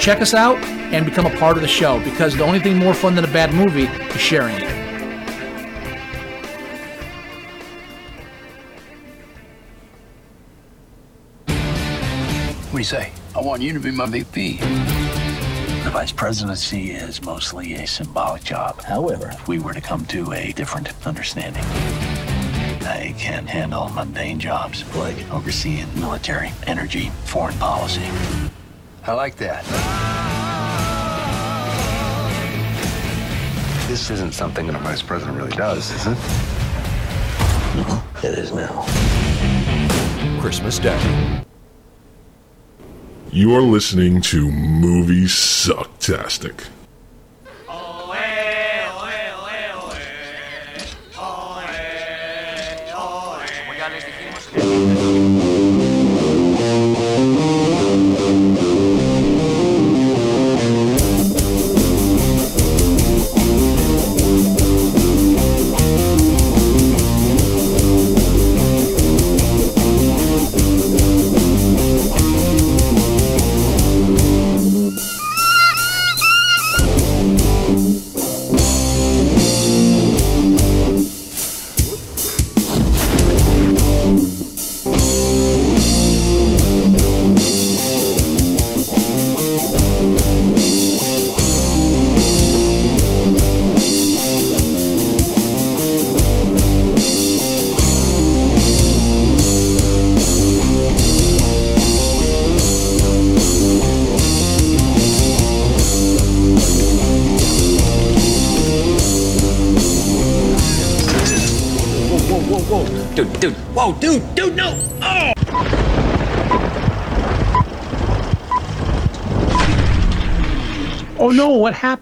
[0.00, 0.56] Check us out
[0.92, 3.32] and become a part of the show because the only thing more fun than a
[3.32, 4.86] bad movie is sharing it.
[12.66, 13.12] What do you say?
[13.34, 14.58] I want you to be my VP.
[14.58, 18.82] The vice presidency is mostly a symbolic job.
[18.82, 21.64] However, if we were to come to a different understanding,
[22.82, 28.06] I can handle mundane jobs like overseeing military, energy, foreign policy.
[29.08, 29.64] I like that.
[33.86, 36.18] This isn't something that a vice president really does, is it?
[38.24, 38.84] It is now.
[40.40, 41.44] Christmas Day.
[43.30, 46.66] You are listening to Movie Sucktastic.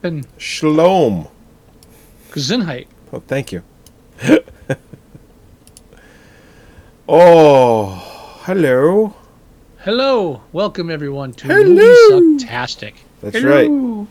[0.05, 0.27] What happened?
[0.37, 1.29] Shalom.
[2.31, 2.89] Gesundheit.
[3.11, 3.63] Oh, thank you.
[7.09, 9.15] oh, hello.
[9.79, 11.65] Hello, welcome everyone to Hello.
[11.65, 12.95] Movie Sucktastic.
[13.23, 14.07] That's Hello.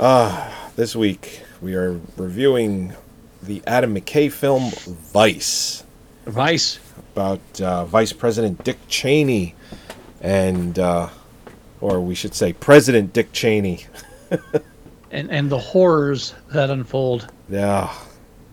[0.00, 2.94] Ah, this week we are reviewing
[3.42, 4.70] the Adam McKay film
[5.12, 5.84] Vice
[6.24, 6.78] Vice.
[7.12, 9.54] about uh, Vice President Dick Cheney
[10.22, 11.10] and, uh,
[11.82, 13.84] or we should say, President Dick Cheney.
[15.10, 17.28] and and the horrors that unfold.
[17.48, 17.92] Yeah.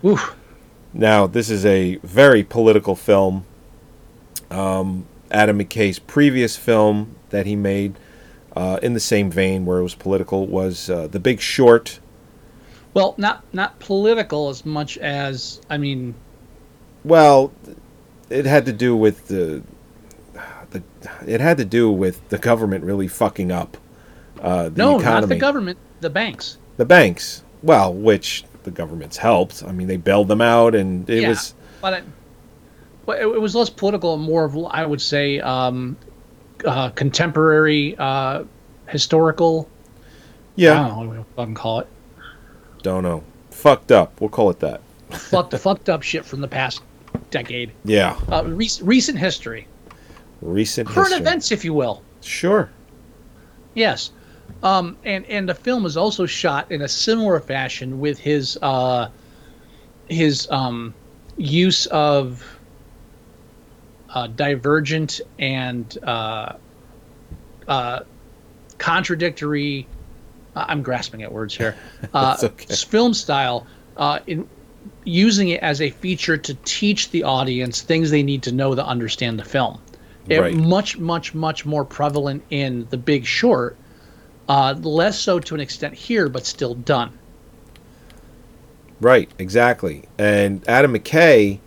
[0.04, 0.34] Oof.
[0.92, 3.44] Now, this is a very political film.
[4.50, 7.98] Um, Adam McKay's previous film that he made
[8.54, 12.00] uh, in the same vein where it was political was uh, The Big Short.
[12.94, 16.14] Well, not not political as much as I mean,
[17.04, 17.52] Well,
[18.30, 19.62] it had to do with the,
[20.70, 20.82] the
[21.26, 23.76] it had to do with the government really fucking up
[24.40, 25.20] uh, the no, economy.
[25.20, 26.58] not the government, the banks.
[26.76, 27.42] The banks.
[27.62, 29.62] Well, which the government's helped.
[29.66, 32.04] I mean, they bailed them out, and it yeah, was but it,
[33.04, 35.96] but it, was less political and more of I would say um,
[36.64, 38.44] uh, contemporary, uh,
[38.88, 39.68] historical.
[40.56, 40.72] yeah.
[40.72, 41.86] I don't know what we fucking call it.
[42.82, 43.24] Don't know.
[43.50, 44.20] Fucked up.
[44.20, 44.80] We'll call it that.
[45.10, 46.82] fucked fucked up shit from the past
[47.30, 47.72] decade.
[47.84, 48.18] Yeah.
[48.30, 49.66] Uh, re- recent history,
[50.42, 51.22] Recent current history.
[51.22, 52.02] events, if you will.
[52.20, 52.70] Sure.
[53.74, 54.10] Yes.
[54.62, 59.10] Um, and and the film is also shot in a similar fashion with his uh,
[60.08, 60.94] his um,
[61.36, 62.44] use of
[64.10, 66.54] uh, divergent and uh,
[67.68, 68.00] uh,
[68.78, 69.86] contradictory.
[70.54, 71.76] uh, I'm grasping at words here.
[72.14, 72.74] Uh, okay.
[72.74, 73.66] Film style
[73.96, 74.48] uh, in
[75.04, 78.84] using it as a feature to teach the audience things they need to know to
[78.84, 79.80] understand the film.
[80.28, 83.76] It, Much, much, much more prevalent in The Big Short.
[84.48, 87.18] Uh, less so to an extent here, but still done.
[89.00, 90.04] Right, exactly.
[90.18, 91.58] And Adam McKay,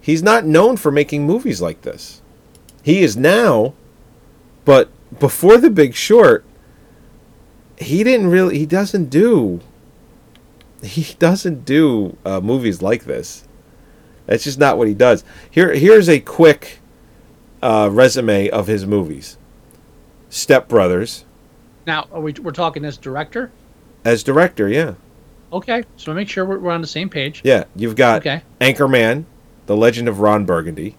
[0.00, 2.22] he's not known for making movies like this.
[2.82, 3.74] He is now,
[4.64, 6.44] but before The Big Short,
[7.78, 8.58] he didn't really.
[8.58, 9.60] He doesn't do.
[10.82, 13.46] He doesn't do uh, movies like this.
[14.26, 15.22] That's just not what he does.
[15.48, 16.80] Here, here's a quick
[17.62, 19.38] uh, resume of his movies.
[20.28, 21.24] Step Brothers
[21.86, 23.50] Now, are we, we're talking as director?
[24.04, 24.94] as director, yeah.
[25.52, 27.40] Okay, so make sure we're, we're on the same page.
[27.44, 28.42] Yeah, you've got Okay.
[28.60, 29.24] Anchorman,
[29.66, 30.96] The Legend of Ron Burgundy,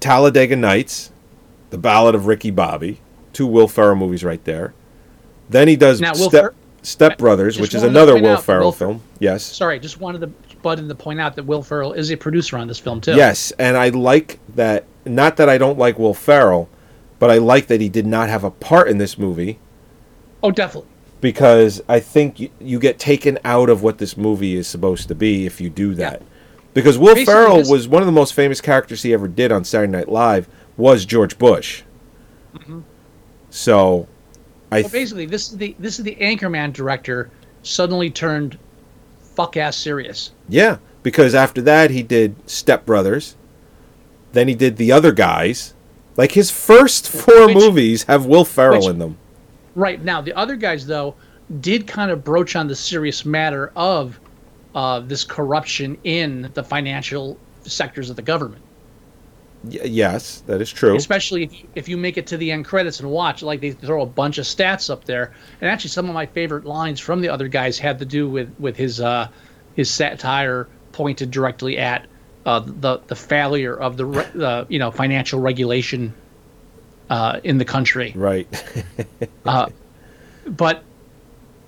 [0.00, 1.10] Talladega Nights,
[1.70, 3.00] The Ballad of Ricky Bobby,
[3.32, 4.74] two Will Ferrell movies right there.
[5.50, 9.02] Then he does Now, Step, Fer- Step Brothers, which is another Will Ferrell Will film.
[9.18, 9.44] Yes.
[9.44, 12.56] Sorry, just wanted to butt in to point out that Will Ferrell is a producer
[12.56, 13.14] on this film too.
[13.14, 14.84] Yes, and I like that.
[15.04, 16.68] Not that I don't like Will Ferrell,
[17.18, 19.58] but I like that he did not have a part in this movie
[20.42, 20.88] Oh, definitely.
[21.20, 25.14] because I think you, you get taken out of what this movie is supposed to
[25.14, 26.20] be if you do that.
[26.20, 26.26] Yeah.
[26.74, 29.50] Because Will Basically, Ferrell this- was one of the most famous characters he ever did
[29.50, 30.46] on Saturday Night Live
[30.76, 31.82] was George Bush.
[32.54, 32.80] Mm-hmm.
[33.50, 34.06] So,
[34.70, 37.30] I Well, basically, this is the this is the Anchorman director
[37.62, 38.58] suddenly turned
[39.34, 40.32] fuck ass serious.
[40.48, 43.36] yeah, because after that he did Step Brothers,
[44.32, 45.72] then he did The Other Guys.
[46.16, 49.16] Like his first four Which- movies have Will Ferrell which- in them.
[49.74, 51.14] Right now, the other guys though
[51.60, 54.18] did kind of broach on the serious matter of
[54.74, 58.62] uh, this corruption in the financial sectors of the government.
[59.64, 60.96] Y- yes, that is true.
[60.96, 63.72] Especially if you, if you make it to the end credits and watch, like they
[63.72, 65.32] throw a bunch of stats up there.
[65.60, 68.54] And actually, some of my favorite lines from the other guys had to do with
[68.58, 69.28] with his uh,
[69.74, 72.06] his satire pointed directly at
[72.46, 76.14] uh, the the failure of the re- the you know financial regulation
[77.10, 78.12] uh, in the country.
[78.16, 78.48] Right.
[79.44, 80.82] but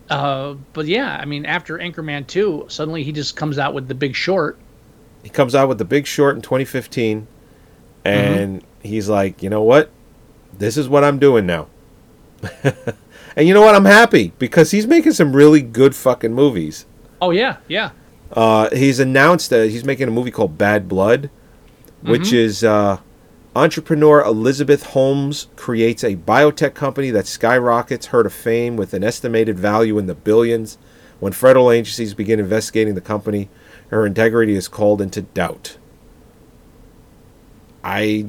[0.09, 3.95] uh, but yeah, I mean, after Anchorman two, suddenly he just comes out with The
[3.95, 4.57] Big Short.
[5.23, 7.27] he comes out with the big short in 2015
[8.05, 9.91] and he's like you know what
[10.57, 11.67] this is what i'm doing now
[13.37, 16.87] and you know what i'm happy because he's making some really good fucking movies
[17.21, 17.91] Oh yeah, yeah.
[18.33, 21.31] Uh, he's announced that he's making a movie called bad blood
[22.03, 22.99] which is uh,
[23.57, 29.59] entrepreneur elizabeth holmes creates a biotech company that skyrockets her to fame with an estimated
[29.59, 30.79] value in the billions
[31.19, 33.49] when federal agencies begin investigating the company
[33.89, 35.77] her integrity is called into doubt
[37.83, 38.29] I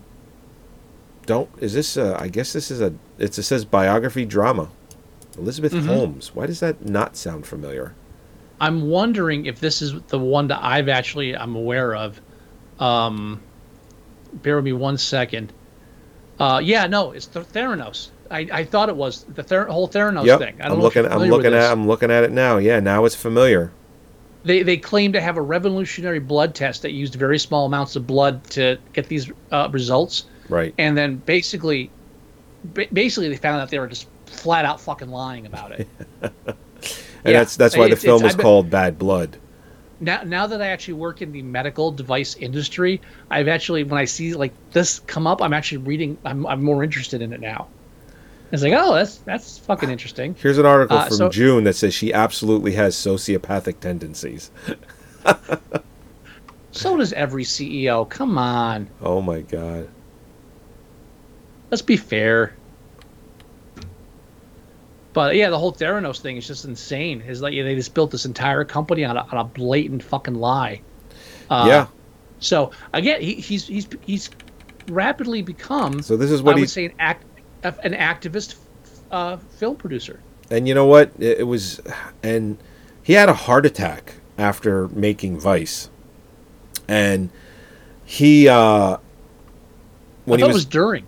[1.25, 1.50] don't.
[1.60, 1.98] Is this?
[1.98, 2.94] A, I guess this is a.
[3.18, 4.69] It's, it says biography drama.
[5.38, 6.34] Elizabeth Holmes.
[6.34, 7.94] Why does that not sound familiar?
[8.62, 12.20] I'm wondering if this is the one that I've actually I'm aware of.
[12.80, 13.42] Um,
[14.34, 15.52] bear with me one second.
[16.40, 18.10] Uh, yeah, no, it's the Theranos.
[18.32, 20.40] I, I thought it was the Ther- whole Theranos yep.
[20.40, 20.56] thing.
[20.62, 21.06] I know looking.
[21.06, 21.72] I'm looking at.
[21.72, 22.58] I'm looking at it now.
[22.58, 22.80] Yeah.
[22.80, 23.72] Now it's familiar.
[24.44, 28.08] They they claim to have a revolutionary blood test that used very small amounts of
[28.08, 30.74] blood to get these uh, results, Right.
[30.78, 31.92] and then basically,
[32.64, 35.88] ba- basically they found out they were just flat out fucking lying about it.
[37.25, 39.38] and yeah, that's that's why the film it's- is called Bad Blood.
[40.00, 44.06] now now that I actually work in the medical device industry, I've actually when I
[44.06, 46.18] see like this come up, I'm actually reading.
[46.25, 47.68] I'm I'm more interested in it now.
[48.51, 50.36] It's like, oh, that's that's fucking interesting.
[50.42, 54.50] Here's an article Uh, from so- June that says she absolutely has sociopathic tendencies.
[56.71, 58.07] So does every CEO.
[58.07, 59.90] Come on, Oh my god.
[61.71, 62.56] let's be fair.
[65.19, 67.19] But yeah, the whole Theranos thing is just insane.
[67.19, 70.80] Is like they just built this entire company on a, on a blatant fucking lie.
[71.49, 71.88] Uh, yeah.
[72.40, 74.30] So again, he, he's he's he's
[74.88, 76.02] rapidly become.
[76.04, 77.26] So this is what I would say an act
[77.64, 78.56] an activist
[79.11, 80.21] uh, film producer.
[80.49, 81.11] And you know what?
[81.19, 81.81] It, it was,
[82.23, 82.57] and
[83.04, 85.90] he had a heart attack after making Vice,
[86.88, 87.30] and
[88.06, 88.95] he uh,
[90.23, 91.07] when I thought he it was was during.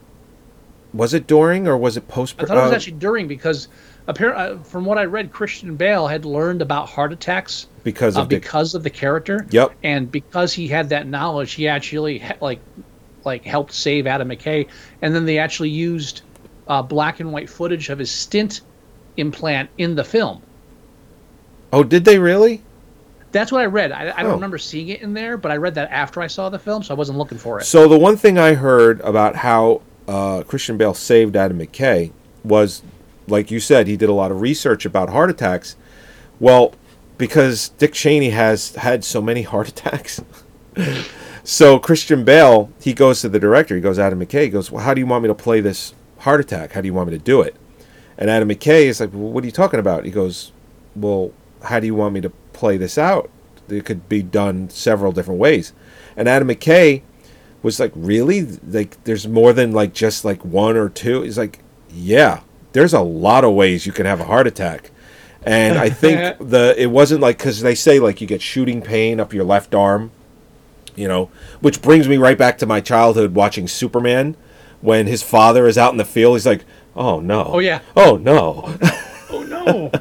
[0.93, 2.35] was it during or was it post?
[2.39, 3.69] I thought it was uh, actually during because
[4.07, 8.21] apparently, uh, from what I read, Christian Bale had learned about heart attacks because uh,
[8.21, 9.45] of the because of the character.
[9.51, 9.73] Yep.
[9.83, 12.59] And because he had that knowledge, he actually like
[13.23, 14.67] like helped save Adam McKay.
[15.01, 16.21] And then they actually used
[16.67, 18.61] uh, black and white footage of his stint
[19.17, 20.41] implant in the film.
[21.73, 22.61] oh, did they really?
[23.31, 23.91] That's what I read.
[23.93, 24.35] I, I don't Oh.
[24.35, 26.93] remember seeing it in there, but I read that after I saw the film, so
[26.93, 27.65] I wasn't looking for it.
[27.65, 32.11] So the one thing I heard about how uh, Christian Bale saved Adam McKay
[32.43, 32.81] was,
[33.31, 35.75] like you said, he did a lot of research about heart attacks.
[36.39, 36.73] Well,
[37.17, 40.21] because Dick Cheney has had so many heart attacks.
[41.43, 43.75] so Christian Bale, he goes to the director.
[43.75, 44.43] He goes, Adam McKay.
[44.43, 46.73] He goes, well, how do you want me to play this heart attack?
[46.73, 47.55] How do you want me to do it?
[48.17, 50.05] And Adam McKay is like, well, what are you talking about?
[50.05, 50.51] He goes,
[50.95, 51.31] well,
[51.63, 53.29] how do you want me to play this out?
[53.69, 55.73] It could be done several different ways.
[56.15, 57.01] And Adam McKay
[57.63, 58.41] was like, really?
[58.41, 61.21] Like, there's more than like just like one or two?
[61.21, 61.59] He's like,
[61.89, 62.41] yeah,
[62.73, 64.91] there's a lot of ways you can have a heart attack.
[65.43, 69.19] And I think the it wasn't like because they say like you get shooting pain
[69.19, 70.11] up your left arm,
[70.95, 71.29] You know,
[71.61, 74.35] which brings me right back to my childhood watching Superman
[74.81, 76.35] when his father is out in the field.
[76.35, 76.63] He's like,
[76.95, 77.45] "Oh no!
[77.45, 77.79] Oh, yeah.
[77.95, 78.77] Oh no!
[79.29, 79.91] Oh no!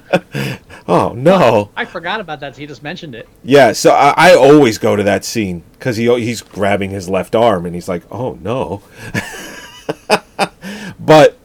[0.89, 2.57] oh no!" I forgot about that.
[2.57, 3.29] He just mentioned it.
[3.43, 7.35] Yeah, so I, I always go to that scene because he he's grabbing his left
[7.35, 8.83] arm and he's like, "Oh no!"
[10.99, 11.39] but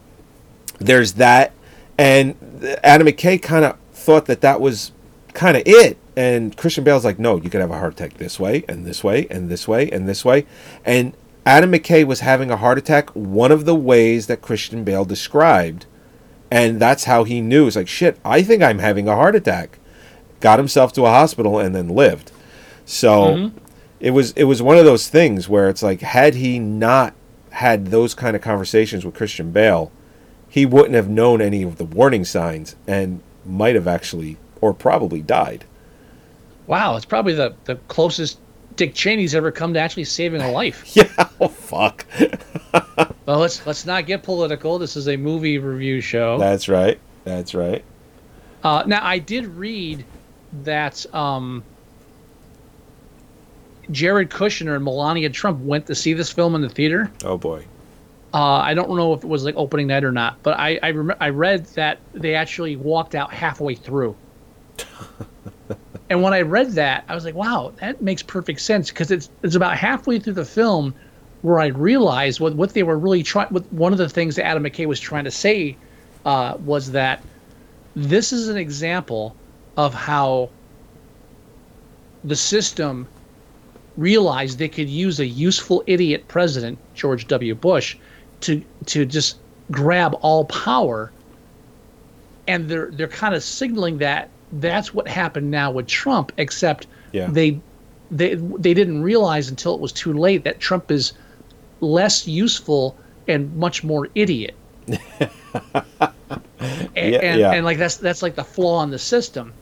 [0.78, 1.52] there's that,
[1.98, 2.34] and
[2.82, 4.92] Adam McKay kind of thought that that was
[5.34, 8.38] kind of it, and Christian Bale's like, "No, you could have a heart attack this
[8.40, 10.46] way and this way and this way and this way,"
[10.84, 11.14] and
[11.44, 15.86] Adam McKay was having a heart attack one of the ways that Christian Bale described,
[16.50, 17.66] and that's how he knew.
[17.66, 19.78] It's like, "Shit, I think I'm having a heart attack."
[20.40, 22.30] Got himself to a hospital and then lived.
[22.84, 23.58] So mm-hmm.
[24.00, 27.14] it was it was one of those things where it's like had he not
[27.50, 29.90] had those kind of conversations with Christian Bale,
[30.56, 35.20] he wouldn't have known any of the warning signs and might have actually or probably
[35.20, 35.66] died.
[36.66, 38.38] Wow, it's probably the, the closest
[38.74, 40.82] Dick Cheney's ever come to actually saving a life.
[40.96, 42.06] Yeah, oh fuck.
[43.26, 44.78] well, let's let's not get political.
[44.78, 46.38] This is a movie review show.
[46.38, 46.98] That's right.
[47.24, 47.84] That's right.
[48.64, 50.06] Uh, now, I did read
[50.64, 51.64] that um,
[53.90, 57.12] Jared Kushner and Melania Trump went to see this film in the theater.
[57.24, 57.66] Oh boy.
[58.36, 60.90] Uh, I don't know if it was like opening night or not, but I I,
[60.90, 64.14] rem- I read that they actually walked out halfway through.
[66.10, 69.30] and when I read that, I was like, "Wow, that makes perfect sense." Because it's
[69.42, 70.94] it's about halfway through the film
[71.40, 73.48] where I realized what what they were really trying.
[73.48, 75.74] What one of the things that Adam McKay was trying to say
[76.26, 77.22] uh, was that
[77.94, 79.34] this is an example
[79.78, 80.50] of how
[82.22, 83.08] the system
[83.96, 87.54] realized they could use a useful idiot president, George W.
[87.54, 87.96] Bush,
[88.42, 89.38] to to just
[89.70, 91.12] grab all power.
[92.48, 97.28] And they're they're kind of signaling that that's what happened now with Trump, except Yeah.
[97.30, 97.60] they
[98.10, 101.12] they they didn't realize until it was too late that Trump is
[101.80, 104.54] less useful and much more idiot.
[104.88, 104.98] and,
[106.60, 107.52] Yeah, and, yeah.
[107.52, 109.52] and like that's that's like the flaw in the system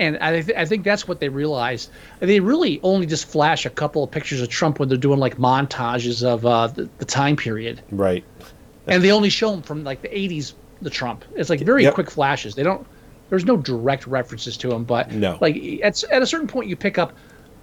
[0.00, 1.90] and I, th- I think that's what they realized.
[2.18, 5.36] They really only just flash a couple of pictures of Trump when they're doing like
[5.36, 8.24] montages of uh, the, the time period, Right.
[8.88, 10.54] and they only show him from like the '80s.
[10.82, 11.92] The Trump, it's like very Yep.
[11.94, 12.54] quick flashes.
[12.54, 12.86] They don't.
[13.28, 15.36] There's no direct references to him, but No.
[15.40, 17.12] like at at a certain point you pick up.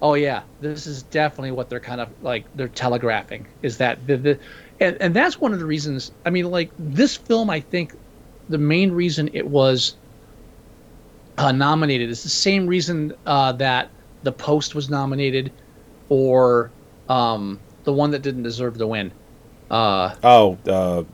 [0.00, 4.16] Oh yeah, this is definitely what they're kind of like they're telegraphing is that the,
[4.16, 4.38] the
[4.78, 6.12] and, and that's one of the reasons.
[6.24, 7.94] I mean, like this film, I think
[8.48, 9.96] the main reason it was
[11.38, 13.90] uh, nominated is the same reason uh, that
[14.24, 15.52] the Post was nominated,
[16.08, 16.70] or
[17.08, 19.12] um, the one that didn't deserve the win.
[19.70, 21.04] Uh, Oh, uh,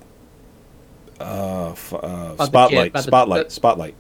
[1.20, 3.94] uh, f- uh, kid, spotlight, spotlight, the- spotlight.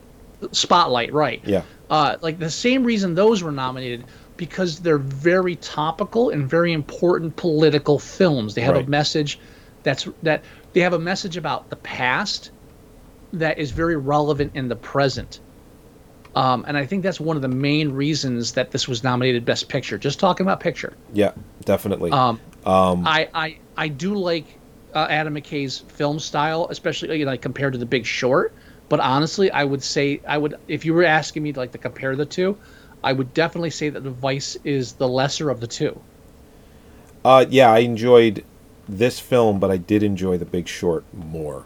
[0.52, 1.40] Spotlight, right?
[1.44, 1.62] Yeah.
[1.90, 4.04] Uh, like the same reason those were nominated
[4.36, 8.54] because they're very topical and very important political films.
[8.54, 8.86] They have Right.
[8.86, 9.38] a message
[9.84, 12.50] that's that they have a message about the past
[13.32, 15.40] that is very relevant in the present.
[16.34, 19.68] Um, and I think that's one of the main reasons that this was nominated Best
[19.68, 19.98] Picture.
[19.98, 20.94] Just talking about picture.
[21.12, 21.32] Yeah,
[21.64, 22.10] definitely.
[22.10, 22.40] Um,
[23.06, 24.46] I, I I do like
[24.94, 28.52] uh, Adam McKay's film style, especially you know, like compared to The Big Short.
[28.88, 32.16] But honestly, I would say I would if you were asking me like to compare
[32.16, 32.56] the two,
[33.02, 36.00] I would definitely say that The Vice is the lesser of the two.
[37.24, 38.44] uh, yeah, I enjoyed
[38.88, 41.64] this film, but I did enjoy The Big Short more.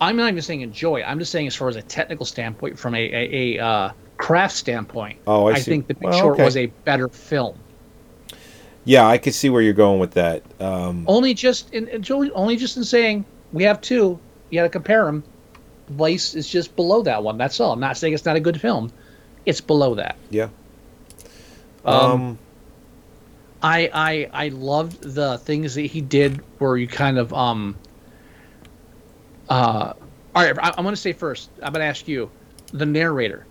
[0.00, 1.02] I'm not even saying enjoy.
[1.02, 4.56] I'm just saying as far as a technical standpoint, from a a, a uh, craft
[4.56, 5.18] standpoint.
[5.26, 5.70] Oh, I see.
[5.70, 6.44] think The Big Well, Short okay.
[6.44, 7.58] was a better film.
[8.84, 10.42] Yeah, I could see where you're going with that.
[10.58, 12.04] Um, Only just in, in
[12.34, 14.18] only just in saying we have two.
[14.48, 15.22] You got to compare them.
[15.90, 17.36] Vice is just below that one.
[17.36, 17.72] That's all.
[17.72, 18.90] I'm not saying it's not a good film.
[19.44, 20.16] It's below that.
[20.30, 20.48] yeah.
[21.84, 22.38] Um, Um,
[23.62, 23.90] I
[24.32, 27.76] I I loved the things that he did where you kind of um.
[29.50, 29.92] Uh,
[30.34, 30.56] all right.
[30.58, 31.50] I, I'm going to say first.
[31.62, 32.30] I'm going to ask you,
[32.72, 33.46] the narrator.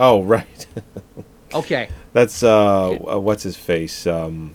[0.00, 0.66] oh, right.
[1.54, 4.06] Okay, That's uh, uh, what's his face?
[4.06, 4.54] Um,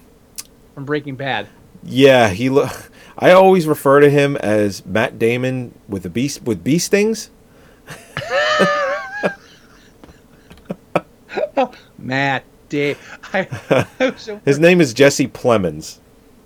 [0.75, 1.47] from Breaking Bad.
[1.81, 2.51] yeah, he.
[2.51, 2.69] Lo-
[3.17, 7.31] I always refer to him as Matt Damon with the beast with bee stings.
[11.97, 12.95] Matt Day.
[13.33, 13.47] I,
[13.99, 14.11] I
[14.45, 15.97] His name is Jesse Plemons.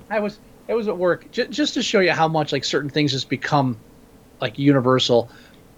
[0.09, 2.89] I was I was at work j- just to show you how much like certain
[2.89, 3.77] things just become
[4.41, 5.29] like universal.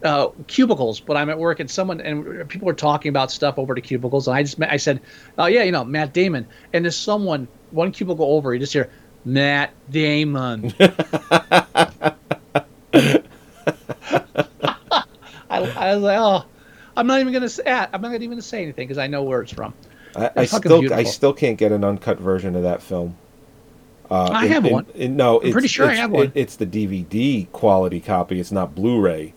[0.01, 3.75] Uh, cubicles, but I'm at work and someone and people were talking about stuff over
[3.75, 5.01] to cubicles, and I just I said,
[5.37, 8.89] "Oh yeah, you know Matt Damon," and there's someone one cubicle over, you just hear
[9.25, 10.73] Matt Damon.
[10.79, 12.15] I,
[15.49, 16.45] I was like, oh,
[16.95, 19.41] I'm not even gonna say, I'm not even gonna say anything because I know where
[19.41, 19.73] it's from.
[20.15, 23.17] I, I still I still can't get an uncut version of that film.
[24.11, 24.85] Uh, I in- have in- one.
[24.95, 26.25] in- no, I'm pretty it's- sure I have one.
[26.25, 28.39] it- it's the DVD quality copy.
[28.39, 29.33] It's not Blu-ray.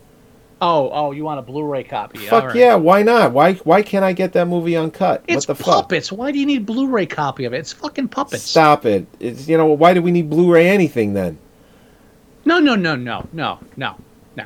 [0.61, 2.19] Oh, oh, you want a Blu-ray copy?
[2.19, 2.55] Fuck All right.
[2.55, 2.75] yeah!
[2.75, 3.33] Why not?
[3.33, 5.21] Why why can't I get that movie uncut?
[5.27, 5.73] It's what the fuck?
[5.75, 6.09] puppets.
[6.11, 7.57] Why do you need Blu-ray copy of it?
[7.57, 8.43] It's fucking puppets.
[8.43, 9.05] Stop it!
[9.19, 11.37] It's you know why do we need Blu-ray anything then?
[12.45, 13.95] No, no, no, no, no, no,
[14.37, 14.45] no.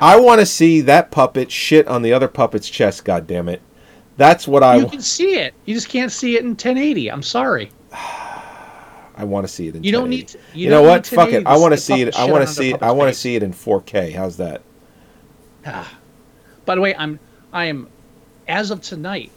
[0.00, 3.04] I want to see that puppet shit on the other puppet's chest.
[3.04, 3.60] God damn it!
[4.16, 5.52] That's what I you can see it.
[5.66, 7.10] You just can't see it in 1080.
[7.12, 7.70] I'm sorry.
[9.16, 9.84] I want to see it in.
[9.84, 11.06] You don't need to- You, you know what?
[11.06, 11.46] Fuck it.
[11.46, 12.18] I want to see it.
[12.18, 12.82] I want to see it.
[12.82, 14.12] I want to see it in 4K.
[14.14, 14.62] How's that?
[15.66, 15.92] Ah.
[16.64, 17.18] By the way, I'm
[17.52, 17.88] I am
[18.48, 19.30] as of tonight,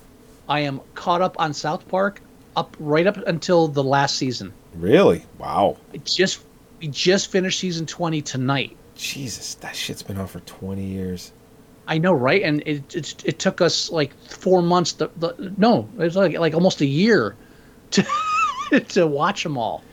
[0.50, 2.22] I am caught up on South Park
[2.56, 4.52] up right up until the last season.
[4.76, 5.24] Really?
[5.38, 5.78] Wow.
[5.94, 6.40] It just
[6.80, 8.76] we just finished season 20 tonight.
[8.96, 11.32] Jesus, that shit's been on for 20 years.
[11.88, 12.42] I know, right?
[12.44, 14.94] And it it, it took us like four months.
[14.94, 17.36] To, the, no, it was like like almost a year
[17.92, 18.06] to
[18.90, 19.84] to watch them all.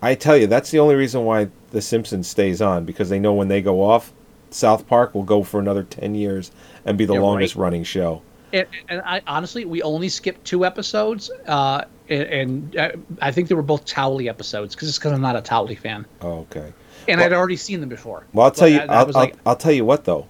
[0.00, 3.32] I tell you, that's the only reason why The Simpsons stays on because they know
[3.34, 4.12] when they go off,
[4.50, 6.50] South Park will go for another 10 years
[6.84, 7.24] and be the Yeah, right.
[7.24, 8.22] longest running show.
[8.52, 12.90] And, and I honestly, we only skipped two episodes, uh, and, and uh,
[13.22, 16.04] I think they were both Towelie episodes because it's because I'm not a Towelie fan,
[16.20, 16.70] Oh, okay.
[17.08, 18.24] and Well- I'd already seen them before.
[18.34, 18.76] Well, I'll tell you.
[18.78, 20.26] that I'll, was I'll, like- I'll tell you what though.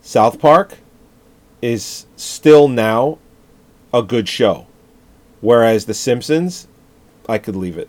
[0.00, 0.78] South Park
[1.60, 3.18] is still now
[3.92, 4.66] a good show,
[5.42, 6.66] whereas The Simpsons,
[7.28, 7.88] I could leave it.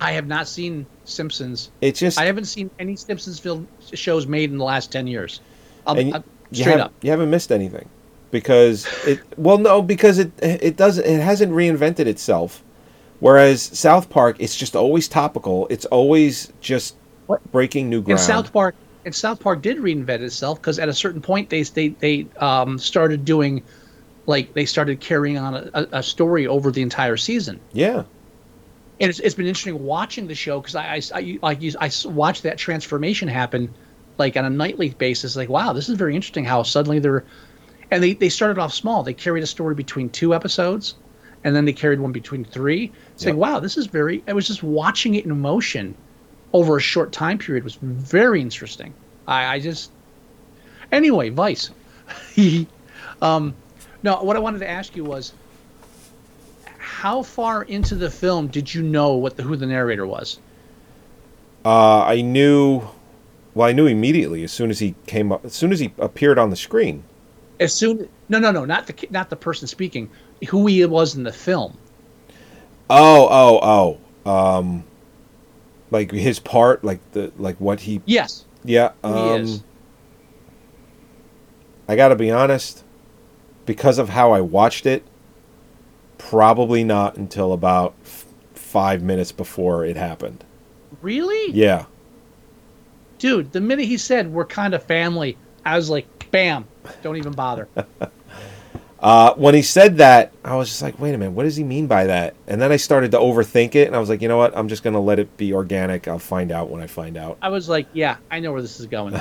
[0.00, 1.70] I have not seen Simpsons.
[1.80, 5.40] It just I haven't seen any Simpsons film shows made in the last ten years.
[5.86, 6.92] I'll, and I'll- you straight up.
[7.02, 7.88] you haven't missed anything
[8.30, 9.20] because it.
[9.36, 11.04] Well, no, because it it doesn't.
[11.04, 12.62] It hasn't reinvented itself.
[13.20, 15.66] Whereas South Park, it's just always topical.
[15.68, 16.94] It's always just
[17.50, 18.20] breaking new And ground.
[18.20, 21.88] South Park and South Park did reinvent itself because at a certain point they they
[21.88, 23.62] they um, started doing
[24.28, 27.58] like they started carrying on a, a, story over the entire season.
[27.72, 28.04] yeah,
[29.00, 31.86] and it's, it's been interesting watching the show because I, I, I, like you- I
[31.86, 33.74] s- watched that transformation happen
[34.18, 37.24] like on a nightly basis like wow this is very interesting how suddenly they're
[37.90, 39.02] and they, they started off small.
[39.02, 40.94] They carried a story between two episodes
[41.44, 42.92] and then they carried one between three.
[43.14, 43.36] It's like Yep.
[43.36, 45.94] wow this is very i was just watching it in motion
[46.52, 48.92] over a short time period was very interesting.
[49.26, 49.90] I, I just
[50.92, 51.70] anyway vice.
[53.22, 53.54] Um
[54.02, 55.32] no what i wanted to ask you was
[56.78, 60.40] how far into the film did you know what the who the narrator was?
[61.64, 62.82] uh, I knew.
[63.54, 65.44] Well, I knew immediately as soon as he came up.
[65.44, 67.04] As soon as he appeared on the screen.
[67.60, 70.10] As soon no no no not the not the person speaking,
[70.48, 71.76] who he was in the film.
[72.90, 74.30] Oh, oh, oh.
[74.30, 74.84] Um,
[75.90, 78.00] like his part, like the like what he.
[78.06, 78.92] Yes, Yeah.
[79.04, 79.62] Um, he is.
[81.88, 82.84] I got to be honest,
[83.68, 85.04] because of how I watched it,
[86.16, 90.42] probably not until about f- five minutes before it happened.
[91.02, 91.84] Really, Yeah.
[93.18, 93.52] dude.
[93.52, 96.64] The minute he said we're kind of family, I was like, bam,
[97.02, 97.68] don't even bother.
[99.00, 101.62] Uh, when he said that, I was just like, wait a minute, what does he
[101.62, 102.34] mean by that?
[102.48, 104.56] And then I started to overthink it, and I was like, you know what?
[104.58, 106.08] I'm just going to let it be organic.
[106.08, 107.38] I'll find out when I find out.
[107.40, 109.14] I was like, yeah, I know where this is going.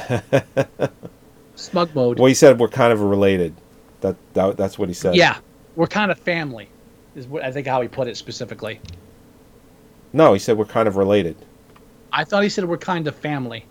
[1.55, 2.17] Smug mode.
[2.17, 3.53] Well, he said we're kind of related.
[4.01, 5.15] That, that That's what he said.
[5.15, 5.37] Yeah,
[5.75, 6.69] we're kind of family.
[7.15, 8.79] Is what I think how he put it specifically.
[10.13, 11.35] No, he said we're kind of related.
[12.13, 13.65] I thought he said we're kind of family.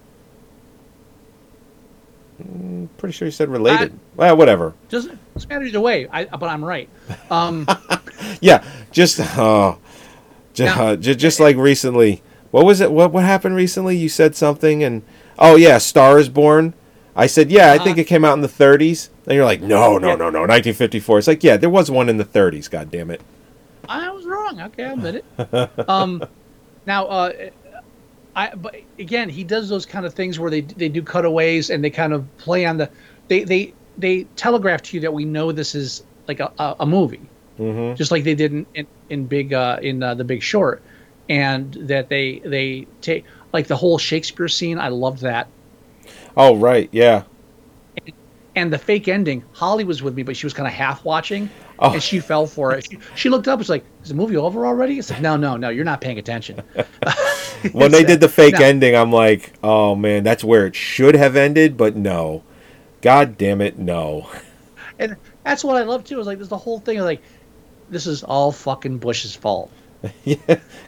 [2.98, 3.98] Pretty sure he said related.
[4.14, 4.74] well, whatever.
[4.90, 6.06] Doesn't matter either way.
[6.10, 6.88] I but I'm right.
[7.30, 7.66] Um,
[8.40, 9.76] Yeah, just just, Now-
[10.58, 12.22] uh, ju- just like recently.
[12.50, 12.90] What was it?
[12.92, 13.96] What what happened recently?
[13.96, 15.02] You said something, and
[15.38, 16.74] oh yeah, Star is Born.
[17.16, 18.02] I said yeah, I think Uh-huh.
[18.02, 19.10] it came out in the 30s.
[19.26, 21.18] And you're like, no, no, no, no, 1954.
[21.18, 22.70] It's like yeah, there was one in the 30s.
[22.70, 23.22] God damn it.
[23.88, 24.60] I was wrong.
[24.60, 25.26] Okay, I admit it.
[25.88, 26.24] Um,
[26.86, 27.32] now, uh,
[28.34, 31.82] I but again, he does those kind of things where they they do cutaways and
[31.82, 32.90] they kind of play on the
[33.28, 36.86] they they they telegraph to you that we know this is like a, a, a
[36.86, 40.42] movie, hmm just like they did in in, in big uh, in uh, the Big
[40.42, 40.82] Short,
[41.28, 44.78] and that they they take like the whole Shakespeare scene.
[44.78, 45.55] I loved that.
[46.36, 47.22] Oh right, yeah.
[48.54, 51.50] And the fake ending, Holly was with me, but she was kind of half watching,
[51.78, 51.92] Oh.
[51.92, 52.86] and she fell for it.
[52.90, 55.56] She, she looked up, was like, "Is the movie over already?" It's like, "No, no,
[55.58, 56.62] no, you're not paying attention."
[57.72, 58.64] When they did the fake No.
[58.64, 62.44] ending, I'm like, oh man, that's where it should have ended, but no.
[63.00, 64.28] God damn it, no.
[64.98, 66.20] and that's what I love too.
[66.20, 67.22] Is like there's the whole thing of like,
[67.90, 69.70] this is all fucking Bush's fault.
[70.24, 70.36] yeah,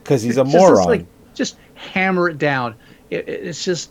[0.02, 0.87] because he's a just- moron.
[0.87, 2.74] like, just hammer it down.
[3.11, 3.90] It, it- it's just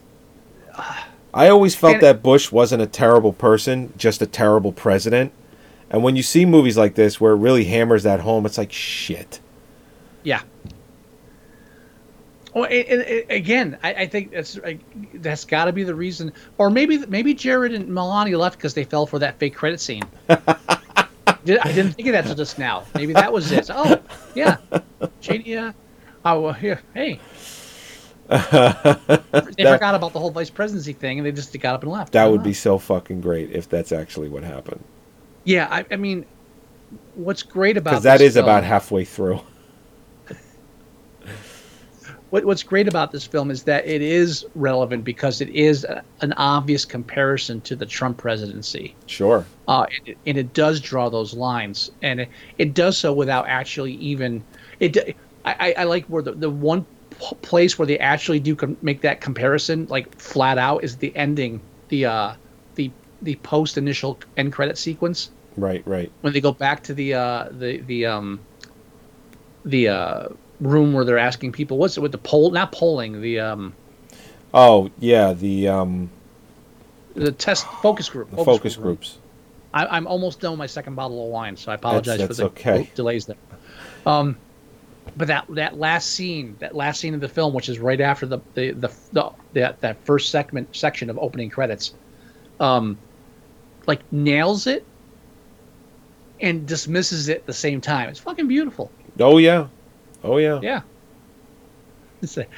[1.38, 5.32] I always felt And- that Bush wasn't a terrible person, just a terrible president.
[5.90, 8.72] And when you see movies like this where it really hammers that home, it's like
[8.74, 9.40] shit.
[10.24, 10.42] Yeah.
[12.54, 14.80] Well, and, again, I, I think that's like,
[15.22, 18.84] that's got to be the reason, or maybe maybe Jared and Melania left because they
[18.84, 20.04] fell for that fake credit scene.
[21.46, 22.84] Did- I didn't think of that till just now.
[22.96, 23.70] Maybe that was it.
[23.72, 24.02] Oh,
[24.34, 24.58] yeah,
[25.22, 25.56] Shady.
[25.56, 25.72] Uh,
[26.26, 27.20] oh, well, here, hey.
[28.28, 32.12] They forgot about the whole vice presidency thing, and they just got up and left.
[32.14, 32.46] That would know.
[32.46, 34.84] be so fucking great if that's actually what happened.
[35.46, 36.26] Yeah, I, I mean,
[37.16, 39.40] what's great about Because that this is about halfway through.
[42.32, 46.04] what, what's great about this film is that it is relevant because it is a,
[46.20, 48.94] an obvious comparison to the Trump presidency.
[49.06, 49.46] Sure.
[49.70, 53.48] Uh, and, it, and it does draw those lines, and it, it does so without
[53.48, 54.44] actually even
[54.82, 55.16] it.
[55.46, 56.86] I, I- like where the, the one
[57.20, 61.62] place where they actually do com- make that comparison like flat out is the ending,
[61.90, 62.34] the uh,
[62.76, 66.12] the the post initial end credit sequence Right, right.
[66.22, 68.40] when they go back to the uh, the the um
[69.66, 70.28] the uh,
[70.62, 73.74] room where they're asking people what's it with the poll not polling the um
[74.54, 76.10] Oh, yeah, the um
[77.16, 78.86] the test focus group the focus group.
[79.00, 79.18] groups.
[79.74, 82.34] I, I'm almost done with my second bottle of wine, so I apologize that's for
[82.34, 82.90] the okay.
[82.96, 83.36] delays there.
[84.06, 84.38] Um,
[85.18, 88.26] but that that last scene, that last scene of the film, which is right after
[88.26, 91.96] the the the, the that that first segment section of opening credits,
[92.60, 92.98] um,
[93.88, 94.86] like nails it
[96.40, 98.10] and dismisses it at the same time.
[98.10, 98.92] It's fucking beautiful.
[99.20, 99.68] Oh yeah.
[100.24, 100.60] Oh yeah.
[100.62, 100.82] Yeah.
[102.22, 102.50] It's like,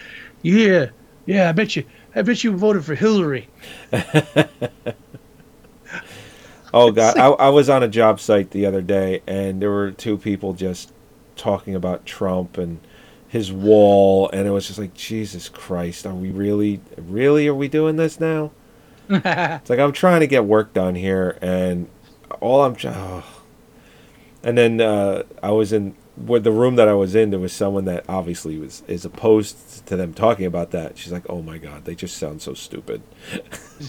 [0.41, 0.87] yeah,
[1.25, 1.49] yeah.
[1.49, 3.47] I bet you, I bet you voted for Hillary.
[6.71, 9.91] Oh god, I, I was on a job site the other day, and there were
[9.91, 10.93] two people just
[11.39, 12.79] talking about Trump and
[13.27, 17.67] his wall, and it was just like, Jesus Christ, are we really, really, are we
[17.67, 18.51] doing this now?
[19.09, 21.89] it's like I'm trying to get work done here, and
[22.41, 23.23] all I'm, oh.
[24.43, 27.31] and then uh, I was in with the room that I was in.
[27.31, 30.97] There was someone that obviously was is opposed to them talking about that.
[30.97, 33.01] She's like, "Oh my god, they just sound so stupid,"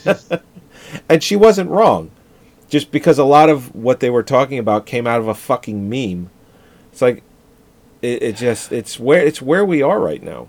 [1.09, 2.11] and she wasn't wrong
[2.71, 5.91] just because a lot of what they were talking about came out of a fucking
[5.91, 6.31] meme.
[6.93, 7.23] It's like
[8.03, 10.49] it, it just it's where it's where we are right now.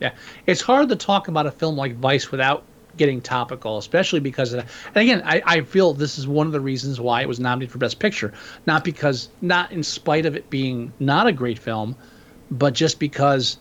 [0.00, 0.12] Yeah,
[0.46, 2.64] it's hard to talk about a film like Vice without
[2.96, 4.60] getting topical, especially because, of,
[4.94, 7.72] and again, I, I feel this is one of the reasons why it was nominated
[7.72, 8.32] for Best Picture,
[8.66, 11.96] not because, not in spite of it being not a great film,
[12.50, 13.58] but just because,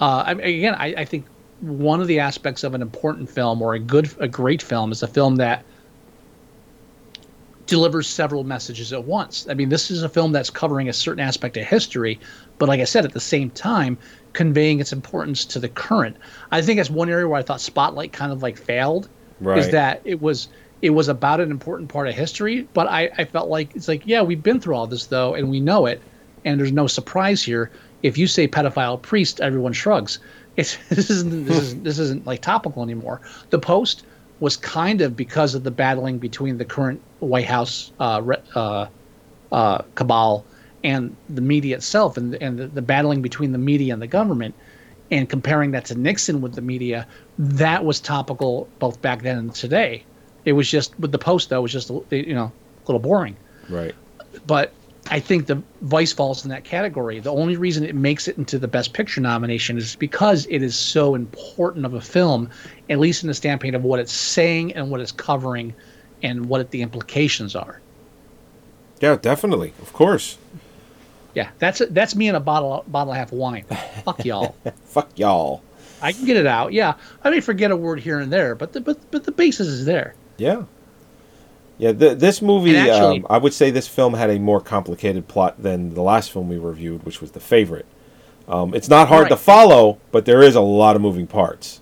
[0.00, 1.26] uh, I, again, I, I think
[1.60, 5.02] one of the aspects of an important film or a good, a great film is
[5.02, 5.64] a film that
[7.66, 9.46] delivers several messages at once.
[9.48, 12.20] I mean, this is a film that's covering a certain aspect of history,
[12.58, 13.96] but like I said, at the same time,
[14.32, 16.16] conveying its importance to the current.
[16.50, 19.08] I think that's one area where I thought Spotlight kind of like failed.
[19.40, 19.58] Right.
[19.58, 20.48] Is that it was
[20.82, 24.02] it was about an important part of history, but I, I felt like it's like,
[24.04, 26.02] yeah, we've been through all this though, and we know it,
[26.44, 27.70] and there's no surprise here.
[28.02, 30.18] If you say pedophile priest, everyone shrugs.
[30.56, 33.22] It's this isn't this isn't this isn't like topical anymore.
[33.50, 34.04] The Post
[34.44, 38.20] was kind of because of the battling between the current White House uh,
[38.54, 38.86] uh,
[39.50, 40.44] uh, cabal
[40.84, 44.54] and the media itself, and and the, the battling between the media and the government,
[45.10, 47.06] and comparing that to Nixon with the media,
[47.38, 50.04] that was topical both back then and today.
[50.44, 53.38] It was just with the Post though, it was just you know a little boring
[53.70, 53.94] Right.
[54.46, 54.74] but
[55.10, 57.20] I think the Vice falls in that category.
[57.20, 60.74] The only reason it makes it into the Best Picture nomination is because it is
[60.76, 62.48] so important of a film,
[62.88, 65.74] at least in the standpoint of what it's saying and what it's covering,
[66.22, 67.80] and what it, the implications are.
[69.00, 69.74] Yeah, definitely.
[69.82, 70.38] Of course.
[71.34, 73.64] Yeah, that's that's me in a bottle bottle half of wine.
[74.04, 74.54] Fuck y'all.
[74.84, 75.62] Fuck y'all.
[76.00, 76.72] I can get it out.
[76.72, 79.66] Yeah, I may forget a word here and there, but the but but the basis
[79.66, 80.14] is there.
[80.36, 80.64] Yeah.
[81.78, 85.26] Yeah, th- this movie, actually, um, I would say this film had a more complicated
[85.26, 87.86] plot than the last film we reviewed, which was The Favorite.
[88.46, 91.80] Um, it's not hard to follow, but there is a lot of moving parts.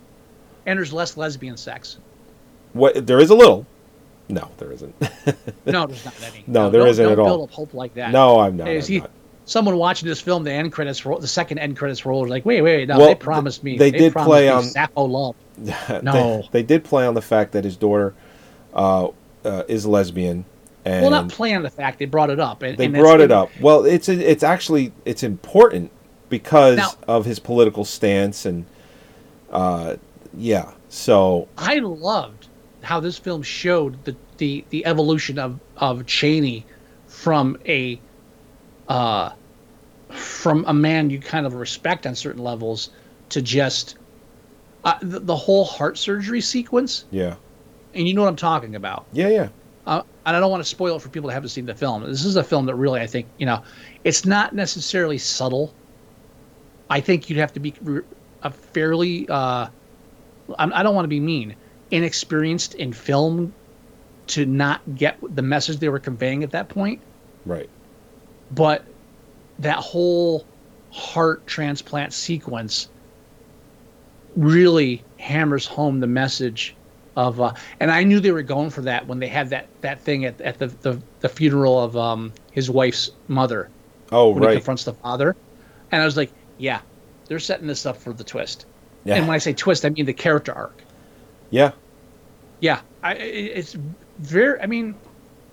[0.65, 1.99] And there's less lesbian sex.
[2.73, 3.67] What there is a little.
[4.29, 4.95] No, there isn't.
[5.67, 6.43] No, there's not any.
[6.47, 7.27] No, there don't, isn't don't at all.
[7.27, 8.11] Build up hope like that.
[8.13, 8.67] no, I'm not.
[8.67, 9.11] Hey, I'm is he- not.
[9.45, 12.63] someone watching this film, the end credits roll, the second end credits roll, like, wait,
[12.63, 13.77] wait, wait, no, Well, they promised me.
[13.77, 15.37] they did promised play me on- Sappho Love.
[15.59, 18.15] they, they did play on the fact that his daughter
[18.75, 19.09] uh,
[19.45, 20.45] uh, is lesbian,
[20.85, 22.63] and Well, not play on the fact they brought it up.
[22.63, 23.51] And, they and brought it up.
[23.61, 25.91] Well, it's it's actually it's important
[26.29, 28.65] because Now- of his political stance and
[29.51, 29.97] uh,
[30.35, 30.73] yeah.
[30.89, 32.49] So I loved
[32.83, 36.67] how this film showed the the, the evolution of of Cheney
[37.07, 38.01] from a
[38.89, 39.33] uh,
[40.11, 42.91] from a man you kind of respect on certain levels
[43.31, 43.97] to just
[44.85, 47.05] uh, the, the whole heart surgery sequence.
[47.11, 47.37] yeah,
[47.95, 49.07] And you know what I'm talking about.
[49.13, 49.49] yeah, yeah.
[49.87, 52.05] Uh, and I don't want to spoil it for people that haven't seen the film.
[52.05, 53.65] This is a film that really, I think, you know,
[54.05, 55.75] it's not necessarily subtle.
[56.89, 57.75] I think you'd have to be
[58.43, 59.67] a fairly, uh,
[60.57, 61.57] I don't want to be mean,
[61.91, 63.53] inexperienced in film
[64.29, 67.01] to not get the message they were conveying at that point.
[67.45, 67.69] Right.
[68.53, 68.85] But
[69.59, 70.47] that whole
[70.93, 72.89] heart transplant sequence
[74.37, 76.77] really hammers home the message
[77.17, 80.01] of uh, and I knew they were going for that when they had that that
[80.01, 83.69] thing at, at the, the the funeral of um his wife's mother.
[84.11, 85.37] Oh, when he confronts the father.
[85.91, 86.81] And I was like yeah
[87.27, 88.67] they're setting this up for the twist.
[89.05, 89.17] Yeah.
[89.17, 90.83] and when I say twist I mean the character arc.
[91.51, 91.73] Yeah.
[92.61, 93.77] yeah I it- it's
[94.19, 94.95] very I mean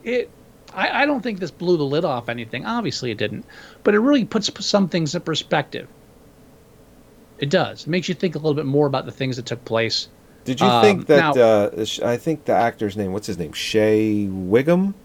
[0.04, 0.30] it
[0.74, 2.66] I, I don't think this blew the lid off anything.
[2.66, 3.44] Obviously it didn't.
[3.84, 5.88] But it really puts some things in perspective.
[7.40, 7.84] It does.
[7.84, 10.08] It makes you think a little bit more about the things that took place
[10.46, 11.36] Did you Um, think that?
[11.36, 13.14] now- uh, I think the actor's name.
[13.14, 13.54] What's his name?
[13.54, 14.96] Shea Whigham.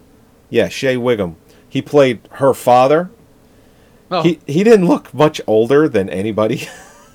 [0.51, 1.37] Yeah, Shea Whigham.
[1.69, 3.11] He played her father.
[4.11, 6.69] oh He he didn't look much older than anybody.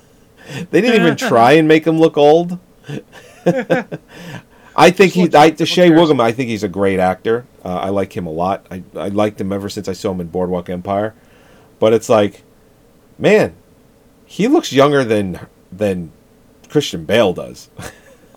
[0.70, 2.58] they didn't even try and make him look old.
[4.76, 5.96] I think he, I, like the Michael Shay Pearson.
[5.96, 6.20] Whigham.
[6.20, 7.46] I think he's a great actor.
[7.64, 8.66] Uh, I like him a lot.
[8.70, 11.14] I I liked him ever since I saw him in Boardwalk Empire.
[11.78, 12.42] But it's like,
[13.18, 13.54] man,
[14.26, 15.40] he looks younger than
[15.72, 16.12] than
[16.68, 17.68] Christian Bale does.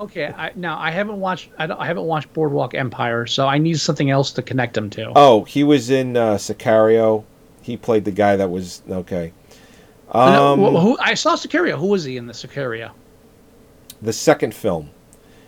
[0.03, 1.49] Okay, I, now I haven't watched.
[1.57, 4.89] I, don't, I haven't watched Boardwalk Empire, so I need something else to connect him
[4.91, 5.11] to.
[5.15, 7.23] Oh, he was in uh, Sicario.
[7.61, 9.31] He played the guy that was okay.
[10.11, 11.77] Um, wh- who, I saw Sicario.
[11.77, 12.91] Who was he in the Sicario?
[14.01, 14.89] the second film,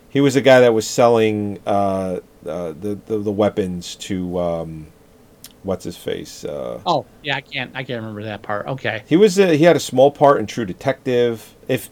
[0.10, 4.88] he was a guy that was selling uh, uh, the, the the weapons to um,
[5.64, 6.46] what's his face.
[6.46, 7.72] Uh, Oh, yeah, I can't.
[7.76, 8.68] I can't remember that part.
[8.68, 9.04] Okay.
[9.08, 11.54] he was uh, he had a small part in True Detective.
[11.68, 11.90] If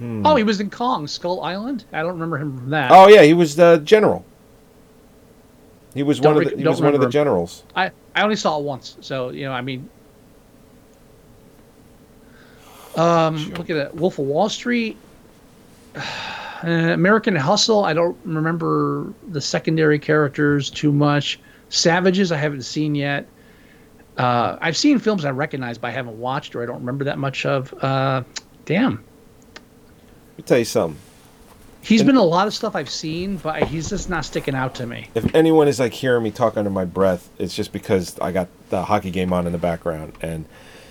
[0.00, 1.84] Oh, he was in Kong Skull Island.
[1.92, 2.90] I don't remember him from that.
[2.90, 4.24] oh yeah, he was the general.
[5.94, 7.10] He was Don't one of the he was one of the remember him.
[7.12, 7.62] generals.
[7.76, 9.88] I I only saw it once, so you know, I mean.
[12.96, 13.94] Um, look at it.
[13.94, 14.96] Wolf of Wall Street,
[15.96, 16.02] uh,
[16.64, 17.84] American Hustle.
[17.84, 21.40] I don't remember the secondary characters too much.
[21.70, 23.26] Savages, I haven't seen yet.
[24.18, 27.18] Uh, I've seen films I recognize, but I haven't watched or I don't remember that
[27.18, 27.72] much of.
[27.82, 28.22] Uh,
[28.66, 29.02] damn,
[30.32, 30.98] Let me tell you something.
[31.82, 34.86] he's been a lot of stuff I've seen, but he's just not sticking out to
[34.86, 35.08] me.
[35.14, 38.48] If anyone is like hearing me talk under my breath, it's just because I got
[38.70, 40.44] the hockey game on in the background, and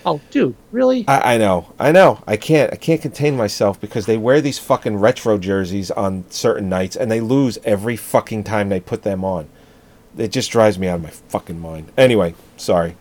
[0.04, 1.04] Oh, dude, really?
[1.06, 4.58] I, I know, I know, I can't, I can't contain myself because they wear these
[4.58, 9.24] fucking retro jerseys on certain nights, and they lose every fucking time they put them
[9.24, 9.48] on.
[10.18, 11.92] It just drives me out of my fucking mind.
[11.96, 12.96] Anyway, sorry.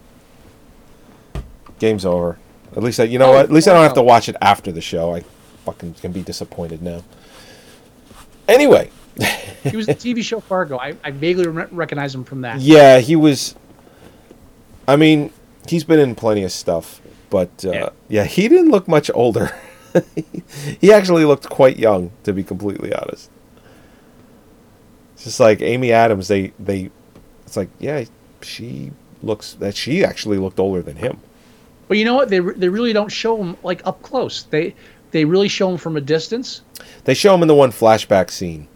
[1.79, 2.37] Game's over.
[2.75, 3.45] At least I, you know Oh, what?
[3.45, 5.15] At least I don't have to watch it after the show.
[5.15, 5.23] I
[5.65, 7.03] fucking can be disappointed now.
[8.47, 8.89] Anyway.
[9.63, 10.77] he was the TV show Fargo.
[10.77, 12.59] I, I vaguely re- recognize him from that.
[12.59, 13.55] Yeah, he was.
[14.87, 15.31] I mean,
[15.67, 17.89] he's been in plenty of stuff, but uh, yeah.
[18.07, 18.23] Yeah.
[18.25, 19.55] he didn't look much older.
[20.79, 23.29] he actually looked quite young, to be completely honest.
[25.13, 26.27] It's just like Amy Adams.
[26.27, 26.89] They they,
[27.45, 28.05] it's like yeah,
[28.41, 31.19] she looks that she actually looked older than him.
[31.87, 32.29] But you know what?
[32.29, 34.43] They, they really don't show him like up close.
[34.43, 34.75] They
[35.11, 36.61] they really show him from a distance.
[37.03, 38.67] They show him in the one flashback scene.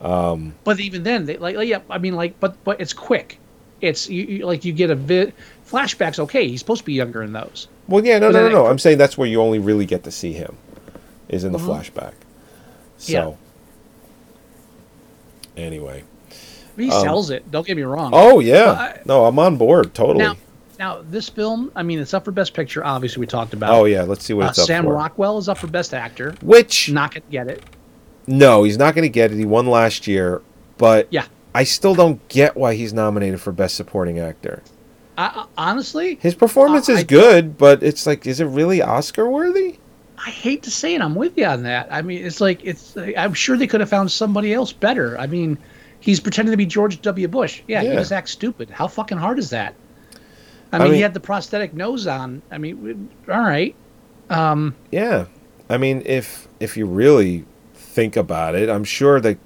[0.00, 1.80] But even then, they like, like, yeah.
[1.90, 3.38] I mean, like, but but it's quick.
[3.80, 5.34] It's you, you like you get a bit
[5.68, 6.18] flashbacks.
[6.18, 7.68] Okay, he's supposed to be younger in those.
[7.88, 8.66] Well, yeah, no, But no, no, no.
[8.66, 10.56] it- I'm saying that's where you only really get to see him,
[11.28, 12.12] is in the flashback.
[12.98, 13.36] So,
[15.56, 16.04] anyway.
[16.76, 17.50] He sells it.
[17.50, 18.06] Don't get me wrong.
[18.06, 20.24] Um, Oh yeah, I- no, I'm on board totally.
[20.24, 20.36] Now,
[20.82, 21.70] now this film.
[21.76, 22.84] I mean, it's up for best picture.
[22.84, 23.70] Obviously, we talked about.
[23.72, 24.94] oh yeah, let's see what Uh, it's up Sam for.
[24.94, 26.34] Rockwell is up for best actor.
[26.42, 27.62] Which Not gonna get it.
[28.26, 29.36] no, he's not to get it.
[29.38, 30.42] He won last year,
[30.78, 31.24] but Yeah.
[31.54, 34.62] I still don't get why he's nominated for best supporting actor.
[35.18, 38.80] I, I, honestly, His performance Uh, is I- good, but it's like, is it really
[38.82, 39.78] Oscar worthy?
[40.24, 41.88] I hate to say it, I'm with you on that.
[41.90, 42.96] I mean, it's like it's.
[43.16, 45.18] I'm sure they could have found somebody else better.
[45.18, 45.58] I mean,
[46.00, 47.26] he's pretending to be George W.
[47.28, 47.60] Bush.
[47.66, 47.90] Yeah, Yeah.
[47.90, 48.70] he just acts stupid.
[48.70, 49.74] How fucking hard is that?
[50.72, 52.42] I I mean, mean- he had the prosthetic nose on.
[52.50, 53.74] I mean, all right.
[54.30, 55.26] Um, Yeah,
[55.68, 59.38] I mean, if if you really think about it, I'm sure that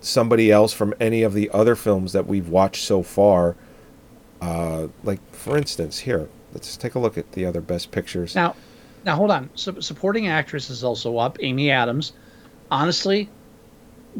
[0.00, 3.54] somebody else from any of the other films that we've watched so far,
[4.40, 8.34] uh, like for instance, here, let's take a look at the other best pictures.
[8.34, 8.56] now,
[9.04, 9.48] now hold on.
[9.54, 11.38] Su- supporting actress is also up.
[11.40, 12.12] Amy Adams.
[12.70, 13.28] Honestly,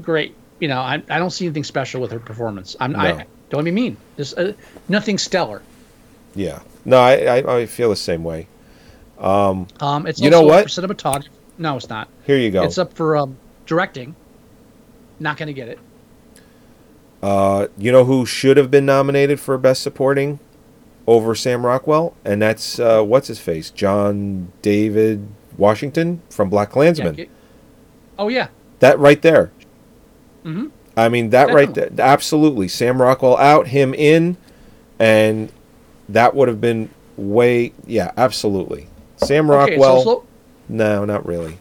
[0.01, 0.35] great.
[0.61, 2.77] You know, I, I don't see anything special with her performance.
[2.79, 2.92] I'm.
[2.92, 2.98] No.
[3.01, 3.96] I don't be mean.
[4.16, 4.53] There's uh,
[4.88, 5.62] nothing stellar.
[6.35, 8.49] Yeah, no, I, I I feel the same way.
[9.18, 9.66] Um,
[10.07, 10.66] it's You know what?
[10.66, 11.29] cinematography.
[11.59, 12.09] No, it's not.
[12.27, 12.62] Here you go.
[12.64, 14.16] It's up for um, directing.
[15.21, 15.79] Not going to get it.
[17.23, 20.40] Uh, you know who should have been nominated for Best Supporting
[21.07, 22.16] over Sam Rockwell?
[22.25, 23.71] And that's, uh, what's his face?
[23.71, 27.14] John David Washington from Black Yeah, Klansman.
[27.14, 27.31] get-
[28.18, 28.49] oh yeah,
[28.81, 29.53] That right there.
[30.45, 30.71] Mhm.
[30.97, 31.90] I mean, that right there.
[31.99, 32.66] Absolutely.
[32.66, 34.37] Sam Rockwell out, him in,
[34.99, 35.53] and
[36.09, 37.73] that would have been way.
[37.87, 38.88] Yeah, absolutely.
[39.17, 39.73] Sam okay.
[39.77, 39.97] Rockwell.
[39.97, 40.25] also,
[40.69, 41.59] no, not really.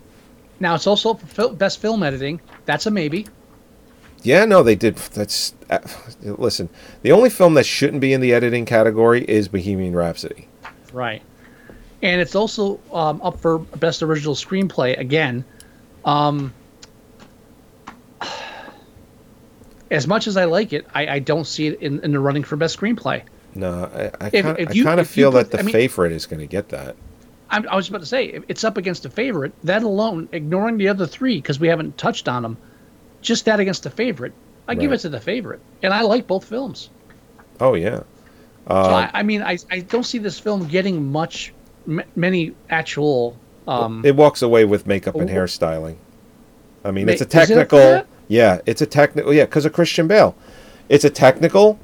[0.59, 1.13] now it's also
[1.53, 2.41] best film editing.
[2.65, 3.27] That's a maybe.
[4.23, 4.95] Yeah, no, they did.
[4.95, 5.53] That's.
[5.69, 5.79] Uh,
[6.23, 6.69] listen,
[7.01, 10.47] the only film that shouldn't be in the editing category is Bohemian Rhapsody.
[10.93, 11.21] Right.
[12.03, 15.45] And it's also um, up for best original screenplay again.
[16.03, 16.53] Um,
[19.91, 22.43] as much as I like it, I, I don't see it in, in the running
[22.43, 23.23] for best screenplay.
[23.53, 26.47] No, I, I kind of feel put- that the I mean- favorite is going to
[26.47, 26.95] get that.
[27.53, 29.51] I'm, I was about to say it's up against a favorite.
[29.65, 32.57] That alone, ignoring the other three because we haven't touched on them,
[33.21, 34.31] just that against the favorite,
[34.69, 36.89] I give it to the favorite, and I like both films.
[37.59, 37.97] Oh yeah.
[37.97, 38.05] so
[38.67, 41.53] Uh, I, I mean, I, I don't see this film getting much,
[41.85, 43.35] m- many actual.
[43.67, 45.97] Um, it walks away with makeup and hairstyling.
[46.85, 48.05] I mean, it's a is it technical.
[48.29, 49.33] Yeah, it's a technical.
[49.33, 50.35] Yeah, because of Christian Bale,
[50.87, 51.79] it's a technical.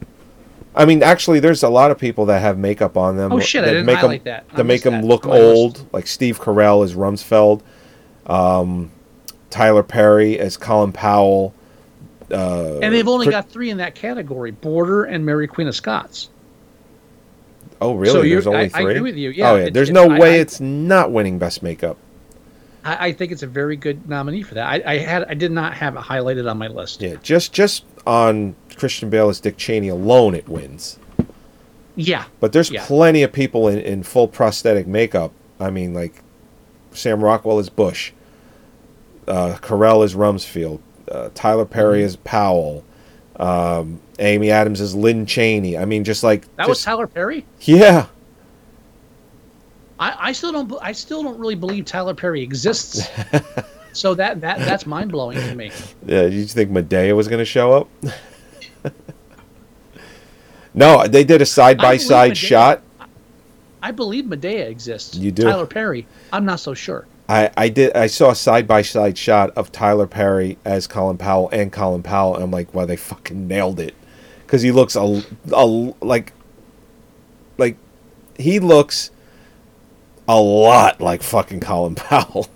[0.77, 3.31] I mean, actually, there's a lot of people that have makeup on them.
[3.33, 4.45] Oh, shit, I that didn't make highlight them, that.
[4.53, 5.57] I That make them that look on my list.
[5.57, 7.61] old, like Steve Carell as Rumsfeld,
[8.27, 8.91] um,
[9.49, 11.53] Tyler Perry as Colin Powell.
[12.31, 15.75] Uh, and they've only Cri- got three in that category: Border and Mary Queen of
[15.75, 16.29] Scots.
[17.79, 18.11] Oh, really?
[18.13, 19.61] so there's only I- I agree with you, yeah, oh, yeah.
[19.61, 21.97] it's- There's it- no I- way I- it's not winning best makeup.
[22.87, 24.67] I, I think it's a very good nominee for that.
[24.67, 27.01] I, I had I did not have it highlighted on my list.
[27.01, 30.97] Yeah, just just on Christian Bale as Dick Cheney alone, it wins.
[31.95, 32.25] Yeah.
[32.39, 32.85] But there's Yeah.
[32.85, 35.31] plenty of people in, in full prosthetic makeup.
[35.59, 36.21] I mean, like
[36.91, 38.11] Sam Rockwell is Bush,
[39.27, 40.79] uh, Carell is Rumsfeld,
[41.11, 42.05] uh, Tyler Perry Mm-hmm.
[42.05, 42.83] is Powell,
[43.37, 45.77] um, Amy Adams is Lynn Cheney.
[45.77, 47.45] I mean, just like That was Tyler Perry.
[47.61, 48.05] yeah.
[49.99, 50.71] I, I still don't.
[50.81, 53.07] I still don't really believe Tyler Perry exists.
[53.93, 55.71] so that that that's mind blowing to me.
[56.05, 57.89] Yeah, you think Madea was going to show up?
[60.73, 62.81] no, they did a side by side shot.
[63.81, 65.15] I believe Madea exists.
[65.15, 65.43] You do?
[65.43, 66.07] Tyler Perry.
[66.31, 67.07] I'm not so sure.
[67.29, 71.17] I, I did I saw a side by side shot of Tyler Perry as Colin
[71.17, 73.95] Powell and Colin Powell and I'm like wow they fucking nailed it
[74.45, 76.31] because he looks a, a like
[77.57, 77.77] like
[78.37, 79.11] he looks
[80.27, 82.47] a lot like fucking Colin Powell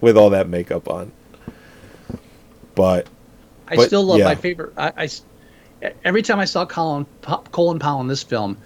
[0.00, 1.12] with all that makeup on
[2.74, 3.06] but
[3.68, 4.24] I But, still love yeah.
[4.26, 4.72] my favorite.
[4.76, 5.08] I, I
[6.04, 7.06] every time I saw Colin
[7.52, 8.56] Colin Powell in this film,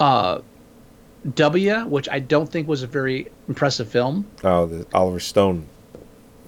[0.00, 0.40] uh,
[1.34, 4.26] W, which I don't think was a very impressive film.
[4.44, 5.66] oh the Oliver Stone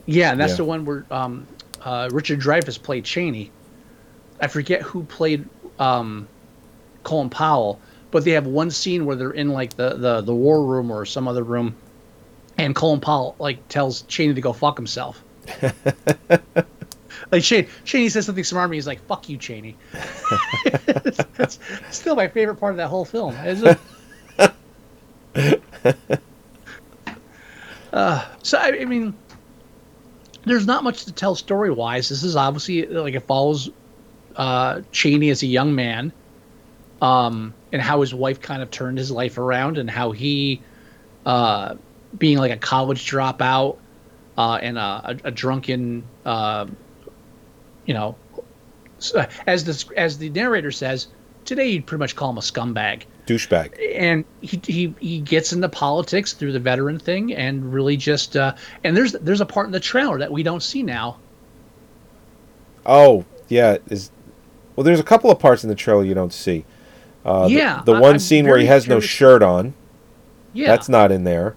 [0.06, 0.56] Yeah, and that's Yeah.
[0.58, 1.46] the one where um,
[1.82, 3.50] uh, Richard Dreyfuss played Cheney.
[4.40, 5.44] I forget who played
[5.80, 6.28] um,
[7.02, 7.80] Colin Powell,
[8.10, 11.04] but they have one scene where they're in like the, the, the war room or
[11.04, 11.74] some other room,
[12.56, 15.22] and Colin Powell like tells Cheney to go fuck himself.
[17.30, 18.76] like Cheney, Cheney says something smart to me.
[18.76, 19.76] He's like, "Fuck you, Cheney."
[21.36, 21.58] That's
[21.90, 23.34] still my favorite part of that whole film.
[23.36, 23.78] Is it?
[27.92, 29.14] uh, so I, I mean,
[30.44, 32.08] there's not much to tell story wise.
[32.08, 33.70] This is obviously like it follows
[34.36, 36.12] uh, Cheney as a young man,
[37.00, 40.62] um, and how his wife kind of turned his life around, and how he,
[41.26, 41.74] uh,
[42.16, 43.76] being like a college dropout,
[44.36, 46.66] uh, and a, a, a drunken, uh,
[47.86, 48.16] you know,
[49.46, 51.08] as the as the narrator says,
[51.44, 53.04] today you'd pretty much call him a scumbag.
[53.26, 53.74] Douchebag.
[53.94, 58.54] And he, he he gets into politics through the veteran thing and really just uh
[58.84, 61.18] and there's there's a part in the trailer that we don't see now.
[62.86, 64.10] Oh yeah is
[64.76, 66.64] well there's a couple of parts in the trailer you don't see
[67.28, 69.74] uh, the- Yeah, the, I- one I'm scene where he has no shirt on
[70.52, 71.56] yeah That's not in there.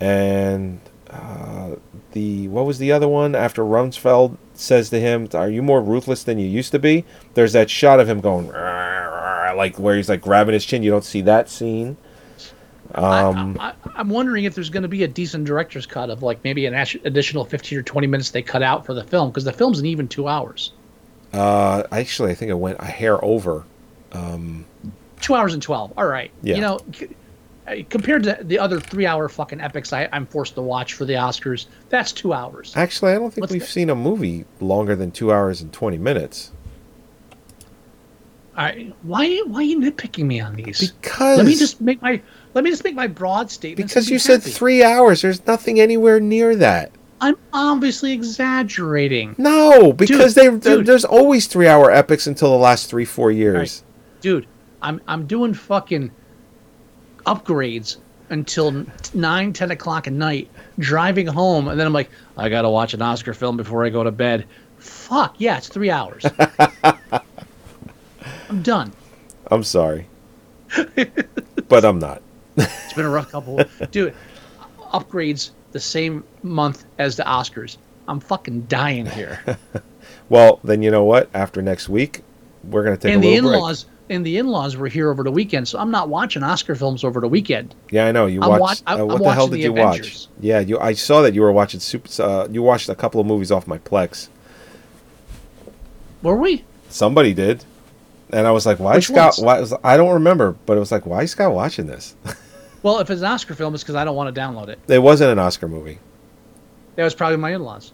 [0.00, 1.76] And uh,
[2.12, 3.34] the what was the other one?
[3.34, 7.04] After Rumsfeld says to him, "Are you more ruthless than you used to be?"
[7.34, 10.82] There's that shot of him going like where he's like grabbing his chin.
[10.82, 11.96] You don't see that scene.
[12.94, 16.44] Um, I, i'm wondering if there's going to be a decent director's cut of like
[16.44, 19.52] maybe an additional 15 or 20 minutes they cut out for the film because the
[19.52, 20.72] film's an even two hours
[21.32, 23.64] uh, actually, I think it went a hair over.
[25.20, 26.54] Two hours and 12 all right Yeah.
[26.56, 27.08] you know c-
[27.68, 31.04] uh, compared to the other three hour fucking epics I, i'm forced to watch for
[31.04, 33.68] the oscars that's two hours Actually, I don't think What's we've that?
[33.68, 36.50] seen a movie longer than two hours and twenty minutes.
[38.54, 42.20] I, why why are you nitpicking me on these Because let me just make my
[42.52, 45.22] let me just make my broad statement because you said three hours.
[45.22, 46.92] There's nothing anywhere near that.
[47.20, 49.36] I'm obviously exaggerating.
[49.38, 50.84] No, because they dude.
[50.84, 53.84] there's always three hour epics until the last three four years.
[54.22, 54.46] Dude,
[54.80, 56.10] I'm I'm doing fucking
[57.26, 57.98] upgrades
[58.30, 60.48] until nine, ten o'clock at night,
[60.78, 64.02] driving home, and then I'm like, I gotta watch an Oscar film before I go
[64.04, 64.46] to bed.
[64.78, 66.24] Fuck yeah, it's three hours.
[68.48, 68.92] I'm done.
[69.50, 70.06] I'm sorry,
[71.68, 72.22] but I'm not.
[72.56, 73.64] It's been a rough couple.
[73.90, 74.14] Dude,
[74.92, 77.78] upgrades the same month as the Oscars.
[78.06, 79.40] I'm fucking dying here.
[80.28, 81.28] Well, then you know what?
[81.34, 82.22] After next week,
[82.64, 85.30] we're gonna take a and the little in-laws and the in-laws were here over the
[85.32, 87.74] weekend, so I'm not watching Oscar films over the weekend.
[87.90, 88.26] Yeah, I know.
[88.26, 88.60] You watched.
[88.60, 90.28] watch- I'm- uh, I'm what the hell did the you watch?
[90.40, 90.78] Yeah, you.
[90.78, 92.08] I saw that you were watching super.
[92.22, 94.28] Uh, you watched a couple of movies off my Plex.
[96.22, 96.64] Were we?
[96.88, 97.64] Somebody did,
[98.30, 99.36] and I was like, "Why Which Scott?
[99.38, 102.14] Why?" was- I don't remember, but it was like, "Why is Scott watching this?"
[102.84, 104.80] Well, if it's an Oscar film, it's because I don't want to download it.
[104.88, 106.00] it wasn't an Oscar movie.
[106.96, 107.92] That was probably my in-laws.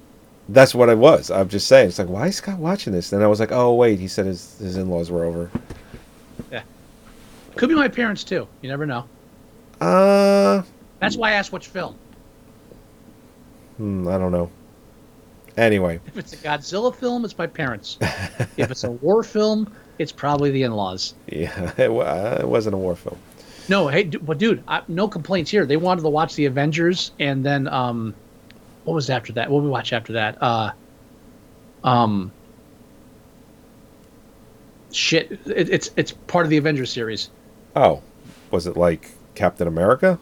[0.48, 1.30] That's what it was.
[1.30, 1.88] I'm just saying.
[1.88, 3.10] It's like, why is Scott watching this?
[3.10, 5.50] Then I was like, oh wait, he said his his in laws were over.
[7.59, 8.46] Could be my parents too.
[8.62, 9.04] You never know.
[9.80, 10.62] Uh,
[11.00, 11.96] That's why I asked which film.
[13.78, 14.48] hmm, I don't know.
[15.56, 17.98] Anyway, If it's a Godzilla film, it's my parents.
[18.00, 21.14] if it's a war film, it's probably the in-laws.
[21.26, 23.18] yeah, it, uh, it wasn't a war film.
[23.68, 25.66] No, hey, but dude, I, no complaints here.
[25.66, 28.14] They wanted to watch the Avengers, and then um,
[28.84, 29.50] what was after that?
[29.50, 30.40] What did we watch after that?
[30.40, 30.70] Uh,
[31.82, 32.30] um,
[34.92, 37.30] shit, it, it's it's part of the Avengers series.
[37.78, 38.02] Oh,
[38.50, 40.18] was it like Captain America,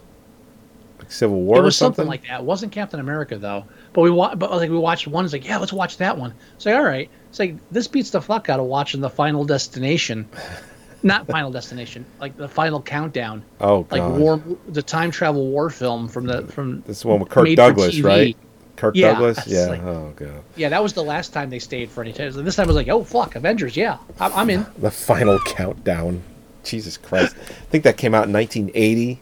[0.99, 1.97] like Civil War it was or something?
[2.05, 2.41] something like that.
[2.41, 3.65] It wasn't Captain America though.
[3.93, 5.25] But we wa- but like we watched one.
[5.25, 6.35] It's like yeah, let's watch that one.
[6.57, 7.09] It's like all right.
[7.31, 10.29] It's like this beats the fuck out of watching the Final Destination,
[11.03, 15.71] not Final Destination, like the Final Countdown, oh like god, war, the time travel war
[15.71, 18.37] film from the from this one with Kirk Douglas, right?
[18.77, 19.67] Kirk Yeah, Douglas, yeah.
[19.69, 22.31] like- oh god, Yeah, that was the last time they stayed for any time.
[22.45, 24.67] This time I was like, oh fuck, Avengers, yeah, I'm, I'm in.
[24.79, 26.23] the final countdown.
[26.67, 29.21] Jesus Christ, I think that came out in 1980.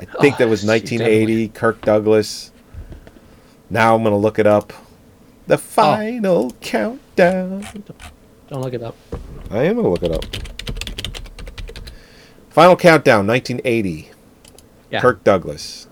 [0.00, 1.48] I think Oh, that was oh, shit, 1980.
[1.48, 2.52] Kirk Douglas.
[3.70, 4.72] Now I'm gonna look it up.
[5.46, 5.58] The Oh.
[5.58, 7.66] final countdown.
[8.48, 8.96] Don't look it up.
[9.50, 10.24] I am gonna look it up.
[12.50, 14.10] Final countdown, 1980.
[14.90, 15.86] Yeah, Kirk Douglas.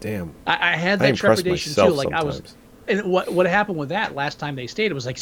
[0.00, 1.88] Damn, I, I had that impress trepidation too.
[1.90, 2.56] Like I was, sometimes.
[2.88, 4.90] And what what happened with that last time they stayed?
[4.90, 5.18] It was like,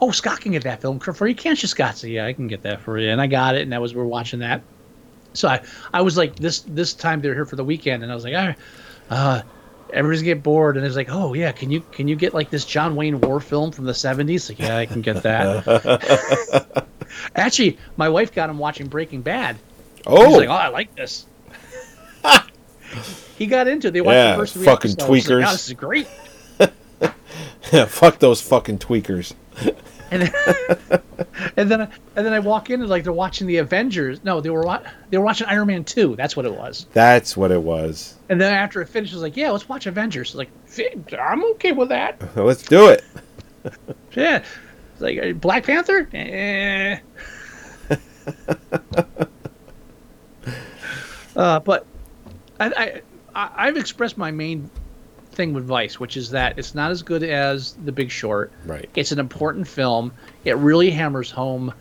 [0.00, 1.96] oh, Scott can get that film for you, can't you, Scott?
[1.96, 3.94] So yeah, I can get that for you, and I got it, and that was
[3.94, 4.62] we are watching that.
[5.32, 8.14] So I I was like this this time they're here for the weekend, and I
[8.14, 8.58] was like, all right,
[9.10, 9.42] uh,
[9.92, 12.64] everybody's get bored, and it's like, oh yeah, can you can you get like this
[12.64, 14.48] John Wayne war film from the '70s?
[14.48, 16.86] Like yeah, I can get that.
[17.36, 19.56] Actually, my wife got him watching Breaking Bad.
[20.06, 21.26] Oh, like, oh, I like this.
[23.38, 23.90] he got into it.
[23.92, 25.14] They watched Yeah, the first three fucking episodes.
[25.14, 25.48] He's like, tweakers.
[25.48, 26.06] "Oh, this is great.
[27.88, 29.34] fuck those fucking tweakers.
[30.10, 30.32] And then,
[31.56, 34.22] and then, and then I walk in and like they're watching the Avengers.
[34.22, 36.14] No, they were wa- they were watching Iron Man two.
[36.14, 36.86] That's what it was.
[36.92, 38.14] That's what it was.
[38.28, 40.36] And then after it finished, I was like, yeah, let's watch Avengers.
[40.36, 40.50] Like,
[41.18, 42.20] I'm okay with that.
[42.36, 43.02] Let's do it.
[44.12, 44.44] Yeah.
[44.92, 46.08] It's like uh, Black Panther.
[46.12, 46.98] Eh.
[51.34, 51.86] uh, but
[52.60, 53.02] I, I,
[53.34, 54.70] I, I've expressed my main
[55.34, 58.52] thing with Vice, which is that it's not as good as The Big Short.
[58.64, 58.88] Right.
[58.94, 60.12] It's an important film.
[60.44, 61.74] It really hammers home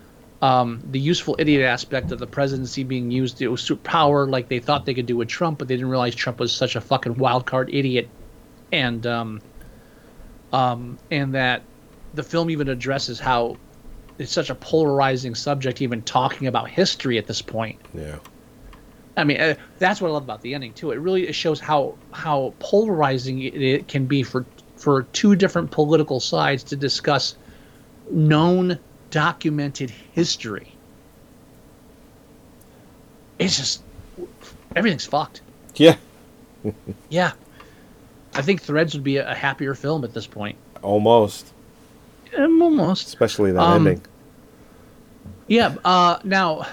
[0.43, 4.59] um, the useful idiot aspect of the presidency being used to usurp power, like they
[4.59, 7.17] thought they could do with Trump, but they didn't realize Trump was such a fucking
[7.17, 8.09] wild card idiot,
[8.69, 9.41] and um,
[10.51, 11.61] um, and that
[12.13, 13.55] the film even addresses how
[14.17, 17.79] it's such a polarizing subject, even talking about history at this point.
[17.93, 18.17] Yeah.
[19.15, 20.91] I mean, uh, that's what I love about the ending too.
[20.91, 24.45] It really it shows how how polarizing it, it can be for
[24.75, 27.35] for two different political sides to discuss
[28.09, 28.79] known
[29.11, 30.73] documented history.
[33.39, 33.83] It's just
[34.75, 35.41] everything's fucked.
[35.75, 35.95] Yeah.
[37.09, 37.33] Yeah,
[38.33, 40.57] I think Threads would be a, happier film at this point.
[40.81, 41.51] Almost.
[42.37, 43.07] Um, almost.
[43.07, 44.05] Especially that Um, ending.
[45.47, 45.75] Yeah.
[45.83, 46.65] Uh, now,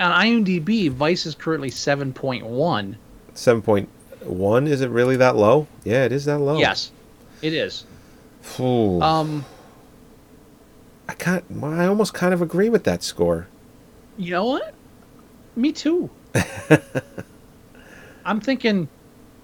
[0.00, 0.10] on
[0.44, 2.96] IMDb, Vice is currently seven point one.
[3.34, 3.88] Seven point
[4.22, 4.66] one.
[4.66, 5.66] Is it really that low?
[5.84, 6.58] Yeah, it is that low.
[6.58, 6.90] Yes,
[7.42, 7.84] it is.
[8.60, 9.00] Ooh.
[9.00, 9.44] Um,
[11.08, 11.44] I can't.
[11.62, 13.48] I almost kind of agree with that score.
[14.16, 14.74] you know what?
[15.56, 16.10] Me too.
[18.24, 18.88] I'm thinking.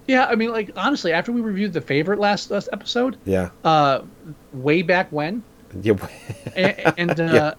[0.07, 3.51] Yeah, I mean, like honestly, after we reviewed the favorite last, last episode, Yeah.
[3.62, 4.03] uh,
[4.53, 5.42] way back when,
[5.82, 5.94] Yeah.
[6.57, 7.55] and, and uh,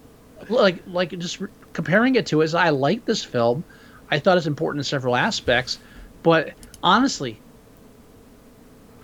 [0.49, 1.39] like like just
[1.73, 3.63] comparing it to it, is I like this film.
[4.09, 5.79] I thought it's important in several aspects,
[6.23, 6.53] but
[6.83, 7.39] honestly,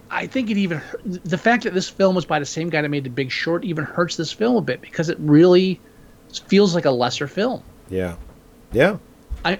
[0.09, 2.89] I think it even the fact that this film was by the same guy that
[2.89, 5.79] made The Big Short even hurts this film a bit because it really
[6.47, 7.63] feels like a lesser film.
[7.89, 8.15] Yeah.
[8.71, 8.97] Yeah.
[9.43, 9.59] I,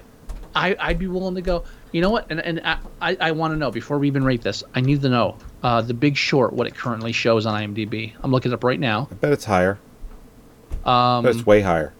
[0.54, 1.64] I I'd be willing to go.
[1.92, 2.26] You know what?
[2.30, 4.64] And and I I, I want to know before we even rate this.
[4.74, 8.14] I need to know uh, The Big Short what it currently shows on IMDb.
[8.22, 9.08] I'm looking it up right now.
[9.10, 9.78] I bet it's higher.
[10.84, 11.92] Um, but it's way higher.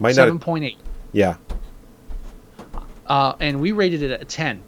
[0.00, 0.76] Might seven point.
[1.12, 1.36] Yeah.
[3.06, 4.62] Uh, and we rated it at a ten.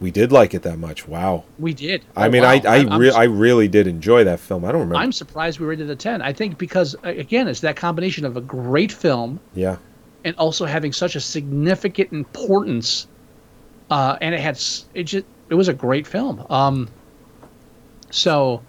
[0.00, 1.08] We did like it that much.
[1.08, 1.44] Wow.
[1.58, 2.04] We did.
[2.16, 2.50] I Oh, mean, wow.
[2.50, 4.64] I I, re- I really did enjoy that film.
[4.64, 4.96] I don't remember.
[4.96, 6.20] I'm surprised we rated it a 10.
[6.20, 9.76] I think because, again, it's that combination of a great film yeah.
[10.24, 13.06] and also having such a significant importance.
[13.90, 14.60] Uh, and it had,
[14.94, 16.44] it just, it was a great film.
[16.50, 16.88] Um,
[18.10, 18.62] so,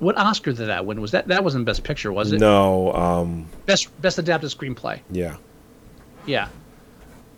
[0.00, 1.00] what Oscar did that win?
[1.00, 2.40] Was that, that wasn't Best Picture, was it?
[2.40, 2.92] No.
[2.94, 3.46] Um.
[3.66, 5.00] Best, Best Adapted Screenplay.
[5.10, 5.36] Yeah.
[6.26, 6.48] Yeah.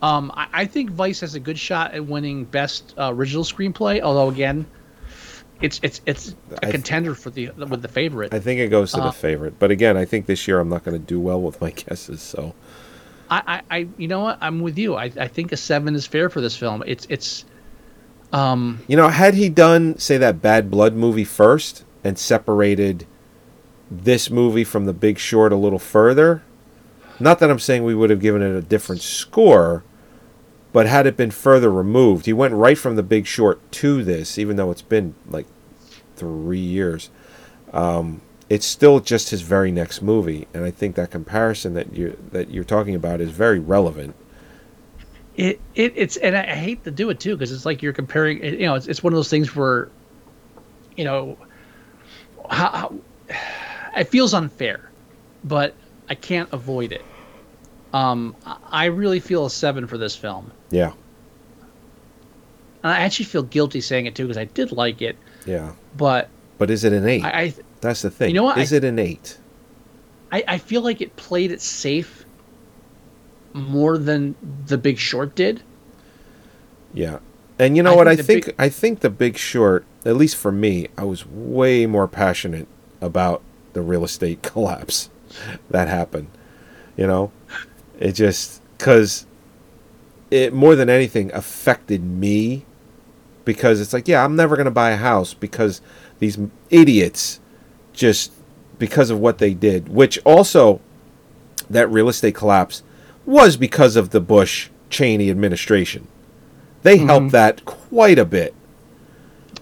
[0.01, 4.01] Um, I, I think Vice has a good shot at winning Best uh, Original Screenplay,
[4.01, 4.65] although, again,
[5.61, 8.33] it's it's it's a th- contender for the with the favorite.
[8.33, 9.59] I think it goes to Uh, the favorite.
[9.59, 12.21] But again, I think this year I'm not going to do well with my guesses.
[12.21, 12.53] So
[13.29, 14.37] I, I, I, you know what?
[14.41, 14.95] I'm with you.
[14.95, 16.83] I, I think a seven is fair for this film.
[16.85, 17.45] It's, it's,
[18.33, 23.07] um, you know, had he done say that Bad Blood movie first and separated
[23.89, 26.43] this movie from The Big Short a little further,
[27.19, 29.83] not that I'm saying we would have given it a different score,
[30.71, 34.37] but had it been further removed, he went right from The Big Short to this,
[34.37, 35.45] even though it's been like
[36.15, 37.09] three years.
[37.71, 42.17] Um, it's still just his very next movie, and I think that comparison that you
[42.31, 44.15] that you're talking about is very relevant.
[45.35, 48.43] it, it, it's, and I, hate to do it too, because it's like you're comparing,
[48.43, 49.89] you know, it's, it's one of those things where,
[50.95, 51.37] you know,
[52.49, 52.99] how, how
[53.95, 54.89] it feels unfair,
[55.43, 55.73] but
[56.09, 57.03] I can't avoid it.
[57.93, 58.35] Um,
[58.71, 60.51] I- really feel a seven for this film.
[60.71, 60.93] Yeah,
[62.83, 65.15] And I actually feel guilty saying it too, because I did like it,
[65.45, 65.73] yeah.
[65.95, 67.23] but But is it an eight?
[67.23, 68.29] I, I, That's the thing.
[68.29, 68.57] You know what?
[68.57, 69.37] Is I- it an eight?
[70.31, 72.25] I, I feel like it played it safe
[73.53, 74.33] more than
[74.65, 75.61] The Big Short did.
[76.95, 77.19] Yeah.
[77.59, 78.07] And you know I what?
[78.07, 81.03] I think the think Big- I think the Big Short, at least for me, I
[81.03, 82.67] was way more passionate
[83.01, 83.41] about
[83.73, 85.09] the real estate collapse
[85.69, 86.27] that happened.
[86.97, 87.31] You know,
[87.99, 89.25] it just because
[90.31, 92.65] it more than anything affected me
[93.45, 95.81] because it's like, yeah, I'm never gonna buy a house because
[96.19, 96.37] these
[96.69, 97.39] idiots
[97.93, 98.31] just
[98.79, 100.81] because of what they did, which also
[101.69, 102.83] that real estate collapse
[103.25, 106.07] was because of the Bush Cheney administration.
[106.83, 108.53] They helped that quite a bit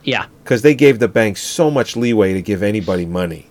[0.03, 0.25] Yeah.
[0.43, 3.47] because they gave the banks so much leeway to give anybody money.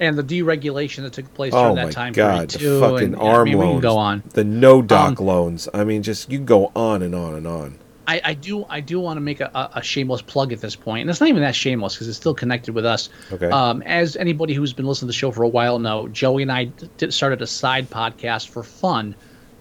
[0.00, 2.80] And the deregulation that took place Oh during my that time God, period the too.
[2.80, 4.22] fucking and, yeah, arm I mean, we can loans, go on.
[4.34, 5.68] the no doc Um, loans.
[5.74, 7.78] I mean, just you can go on and on and on.
[8.06, 10.76] I, I do I do want to make a, a- a shameless plug at this
[10.76, 13.10] point, and it's not even that shameless because it's still connected with us.
[13.32, 13.50] Okay.
[13.50, 16.52] Um, as anybody who's been listening to the show for a while know, Joey and
[16.52, 19.14] I d- did, started a side podcast for fun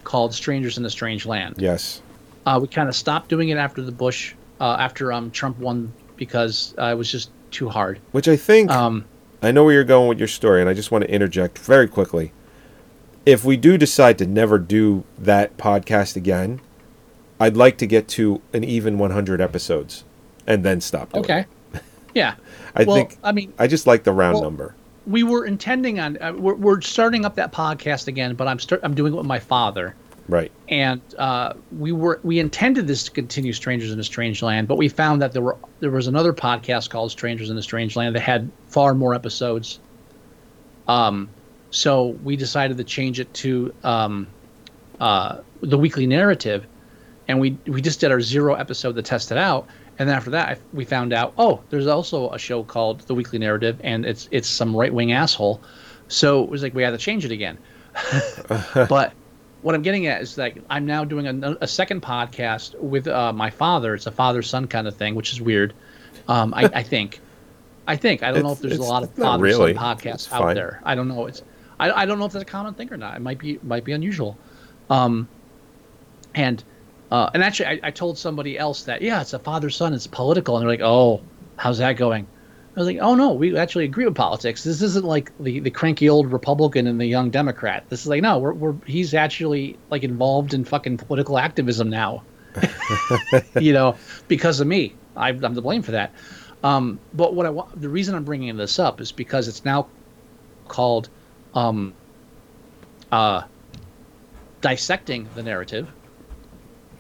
[0.06, 2.02] called "Strangers in a Strange Land." Yes.
[2.48, 5.92] Uh, we kind of stopped doing it after the Bush, uh, after um, Trump won
[6.16, 8.00] because uh, it was just too hard.
[8.14, 9.04] Which I think Um,
[9.44, 11.90] I know where you're going with your story, and I just want to interject very
[11.90, 12.32] quickly.
[13.26, 16.62] If we do decide to never do that podcast again,
[17.38, 20.06] I'd like to get to an even 100 episodes,
[20.48, 21.12] and then stop.
[21.12, 21.46] Doing okay.
[21.74, 21.82] it.
[22.16, 22.36] Yeah.
[22.76, 24.74] I well, think I mean, I just like the round well, number.
[25.06, 28.80] we were intending on uh, we're, we're starting up that podcast again, but I'm start,
[28.84, 29.96] I'm doing it with my father.
[30.30, 30.52] Right.
[30.68, 34.78] and uh, we were we intended this to continue Strangers in a Strange Land, but
[34.78, 38.16] we found that there were there was another podcast called Strangers in a Strange Land
[38.16, 39.80] that had far more episodes.
[40.88, 41.30] Um,
[41.72, 44.28] so we decided to change it to um,
[45.00, 46.66] uh, the weekly narrative,
[47.28, 49.68] and we we just did our zero episode to test it out,
[49.98, 53.40] and then after that we found out oh there's also a show called the Weekly
[53.40, 55.62] Narrative, and it's it's some right wing asshole,
[56.10, 57.58] so it was like we had to change it again,
[58.90, 59.14] but
[59.68, 63.34] what I'm getting at is that I'm now doing a, a second podcast with uh,
[63.34, 63.96] my father.
[63.96, 65.74] It's a father son kind of thing, which is weird.
[66.30, 67.20] Um, I, I think.
[67.86, 68.24] I think.
[68.24, 69.74] I don't know if there's a lot of father really.
[69.74, 70.56] son podcasts It's out fine.
[70.56, 70.80] there.
[70.86, 71.26] I don't know.
[71.26, 71.44] It's.
[71.82, 73.18] I, I don't know if that's a common thing or not.
[73.18, 74.38] It might be might be unusual.
[74.90, 75.28] Um,
[76.34, 76.64] and
[77.12, 79.94] uh, and actually, I, I told somebody else that yeah, it's a father son.
[79.94, 81.22] It's political, and they're like, oh,
[81.58, 82.26] how's that going?
[82.78, 84.64] I was like, oh no, we actually agree with politics.
[84.64, 87.84] This isn't like the, the cranky old Republican and the young Democrat.
[87.90, 92.24] This is like no, we're, we're he's actually like involved in fucking political activism now.
[93.58, 93.98] you know,
[94.28, 96.14] because of me, I, I'm to blame for that.
[96.64, 99.90] Um, but what I want, the reason I'm bringing this up is because it's now
[100.68, 101.10] called
[101.56, 101.96] um,
[103.12, 103.42] uh,
[104.62, 105.92] dissecting the narrative,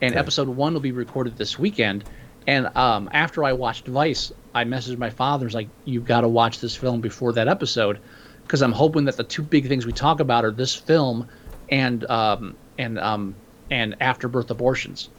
[0.01, 0.19] and Okay.
[0.19, 2.03] episode one will be recorded this weekend.
[2.47, 5.49] And um, after I watched Vice, I messaged my father.
[5.49, 7.99] Like, "You've got to watch this film before that episode,"
[8.43, 11.27] because I'm hoping that the two big things we talk about are this film
[11.69, 13.35] and um, and um,
[13.69, 15.09] and afterbirth abortions.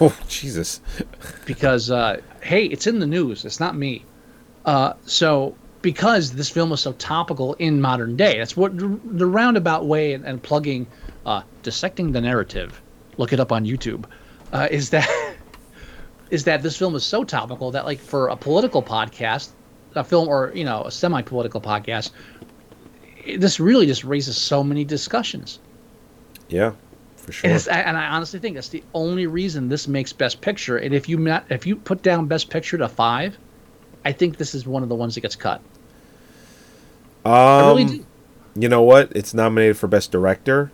[0.00, 0.80] Oh Jesus!
[1.46, 3.44] Because uh, hey, it's in the news.
[3.44, 4.04] It's not me.
[4.64, 9.86] Uh, so because this film is so topical in modern day, that's what the roundabout
[9.86, 10.88] way and, and plugging,
[11.24, 12.82] uh, dissecting the narrative.
[13.16, 14.04] Look it up on YouTube.
[14.52, 15.08] Uh, is that
[16.30, 19.50] is that this film is so topical that like for a political podcast,
[19.94, 22.10] a film or you know a semi-political podcast,
[23.38, 25.58] this really just raises so many discussions.
[26.48, 26.72] Yeah,
[27.16, 27.50] for sure.
[27.50, 30.78] And, and, I honestly think that's the only reason this makes Best Picture.
[30.78, 33.36] And if you not, if you put down Best Picture to five,
[34.04, 35.60] I think this is one of the ones that gets cut.
[37.24, 38.06] Um, I really do.
[38.54, 39.12] You know what?
[39.14, 40.70] It's nominated for Best Director.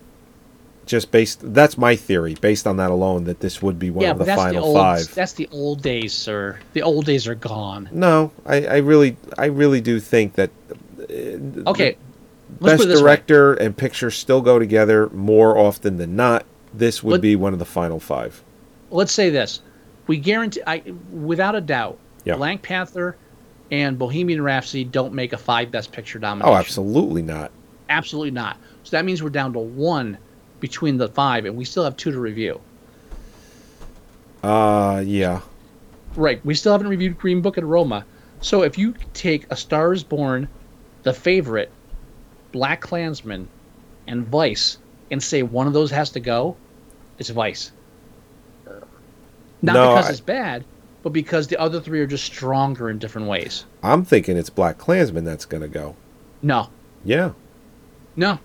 [0.85, 2.35] Just based, that's my theory.
[2.35, 4.67] Based on that alone, that this would be one yeah, of the that's final the
[4.67, 5.15] old, five.
[5.15, 6.59] That's the old days, sir.
[6.73, 7.89] The old days are gone.
[7.91, 10.51] No, I, I really, I really do think that.
[10.99, 11.97] Uh, okay,
[12.59, 13.65] best director way.
[13.65, 16.45] and picture still go together more often than not.
[16.73, 18.43] This would Let, be one of the final five.
[18.91, 19.61] Let's say this:
[20.07, 22.35] we guarantee, I, without a doubt, yeah.
[22.35, 23.15] Black Panther
[23.71, 26.53] and Bohemian Rhapsody don't make a five Best Picture nomination.
[26.53, 27.51] Oh, absolutely not.
[27.89, 28.57] Absolutely not.
[28.83, 30.17] So that means we're down to one
[30.63, 32.61] between the five, and we still have two to review.
[34.41, 35.41] Uh, yeah.
[36.15, 36.39] Right.
[36.45, 38.05] We still haven't reviewed Green Book and Roma.
[38.39, 40.47] So if you take A Star is Born,
[41.03, 41.69] The Favorite,
[42.53, 43.49] Black Klansman,
[44.07, 44.77] and Vice,
[45.11, 46.55] and say one of those has to go,
[47.19, 47.73] it's Vice.
[49.61, 50.63] Not no, because I, it's bad,
[51.01, 53.65] but because the other three are just stronger in different ways.
[53.83, 55.97] I'm thinking it's Black Klansman that's going to go.
[56.41, 56.69] No.
[57.03, 57.33] Yeah.
[58.15, 58.39] No.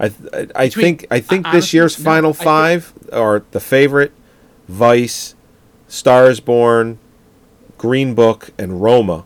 [0.00, 4.12] I I, I think I think this year's no, final five are the favorite,
[4.68, 5.34] Vice,
[5.88, 6.98] Stars Born,
[7.76, 9.24] Green Book, and Roma,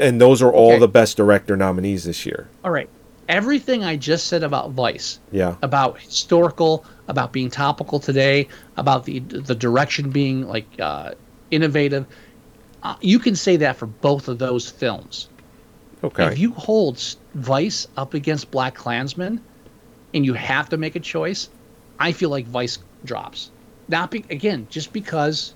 [0.00, 0.80] and those are all okay.
[0.80, 2.48] the best director nominees this year.
[2.64, 2.88] All right,
[3.28, 9.20] everything I just said about Vice, yeah, about historical, about being topical today, about the
[9.20, 11.12] the direction being like uh,
[11.50, 12.06] innovative,
[12.82, 15.28] uh, you can say that for both of those films.
[16.02, 16.26] Okay.
[16.26, 19.40] If you hold Vice up against Black Klansman,
[20.14, 21.48] and you have to make a choice,
[21.98, 23.50] I feel like Vice drops.
[23.88, 25.54] Not be, again, just because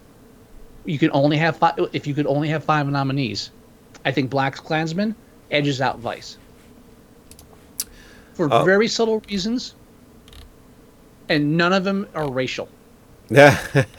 [0.85, 1.75] you can only have five.
[1.93, 3.51] If you could only have five nominees,
[4.05, 5.15] I think Black Klansman
[5.51, 6.39] edges out Vice
[8.35, 8.65] for oh.
[8.65, 9.75] very subtle reasons,
[11.29, 12.69] and none of them are racial.
[13.31, 13.59] Yeah.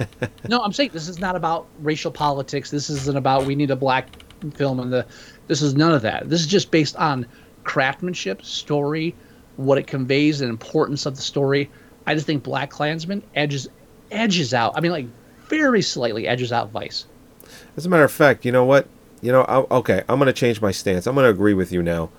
[0.49, 2.69] no, I'm saying this is not about racial politics.
[2.69, 4.07] This isn't about we need a black
[4.53, 5.05] film and the.
[5.47, 6.29] This is none of that.
[6.29, 7.25] This is just based on
[7.63, 9.15] craftsmanship, story,
[9.57, 11.69] what it conveys, and importance of the story.
[12.05, 13.67] I just think Black Klansman edges
[14.11, 14.73] edges out.
[14.75, 15.07] I mean, like
[15.47, 17.05] very slightly edges out Vice.
[17.77, 18.87] As a matter of fact, you know what?
[19.21, 21.07] You know, I, okay, I'm going to change my stance.
[21.07, 22.09] I'm going to agree with you now.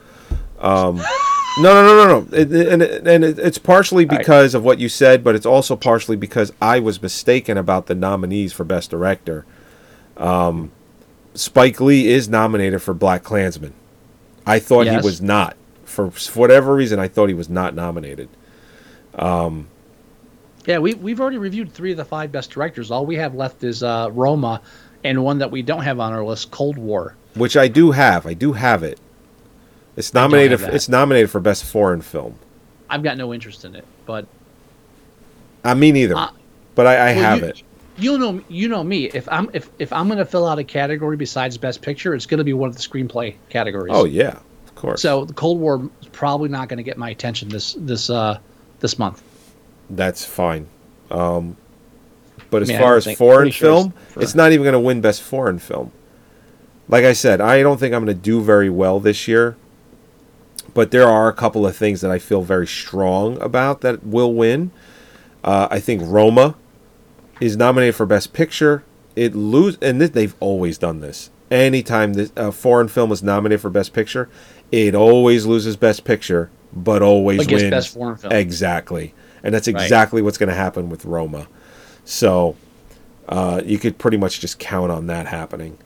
[0.59, 0.97] Um,
[1.59, 2.37] no, no, no, no, no.
[2.37, 4.59] It, and and it, it's partially because right.
[4.59, 8.53] of what you said, but it's also partially because I was mistaken about the nominees
[8.53, 9.45] for Best Director.
[10.17, 10.73] Um,
[11.35, 13.75] Spike Lee is nominated for Black Klansman.
[14.47, 15.03] I thought yes.
[15.03, 15.57] he was not
[15.95, 18.29] for, for whatever reason, I thought he was not nominated.
[19.15, 19.69] Um,
[20.67, 22.91] yeah, we we've already reviewed three of the five best directors.
[22.91, 24.61] All we have left is uh, Roma,
[25.05, 28.27] and one that we don't have on our list, Cold War, which I do have.
[28.27, 28.99] I do have it.
[29.97, 30.61] It's nominated.
[30.61, 32.39] It's nominated for best foreign film.
[32.89, 34.27] I've got no interest in it, but
[35.63, 36.17] I mean me neither.
[36.17, 36.31] Uh,
[36.75, 37.63] but I, I well, have you, it.
[37.97, 39.05] You know, you know me.
[39.05, 42.27] If I'm if if I'm going to fill out a category besides best picture, it's
[42.27, 43.93] going to be one of the screenplay categories.
[43.95, 44.39] Oh yeah,
[44.85, 45.03] course.
[45.03, 48.39] So the Cold War is probably not going to get my attention this this uh
[48.81, 49.23] this month.
[49.91, 50.67] That's fine.
[51.11, 51.57] Um,
[52.51, 54.81] but as I mean, far as foreign film, sure it's, it's not even going to
[54.81, 55.93] win best foreign film.
[56.89, 59.57] Like I said, I don't think I'm going to do very well this year.
[60.73, 64.35] But there are a couple of things that I feel very strong about that will
[64.35, 64.73] win.
[65.45, 66.57] Uh, I think Roma
[67.41, 68.83] is nominated for Best Picture.
[69.15, 71.31] It lose, and they've always done this.
[71.51, 74.29] Anytime this, a foreign film is nominated for Best Picture,
[74.75, 77.71] it always loses Best Picture, but always wins.
[77.71, 78.33] Best Foreign Film.
[78.33, 80.25] Exactly, and that's exactly right.
[80.25, 81.47] what's going to happen with Roma.
[82.05, 82.57] So
[83.29, 85.79] uh, you could pretty much just count on that happening.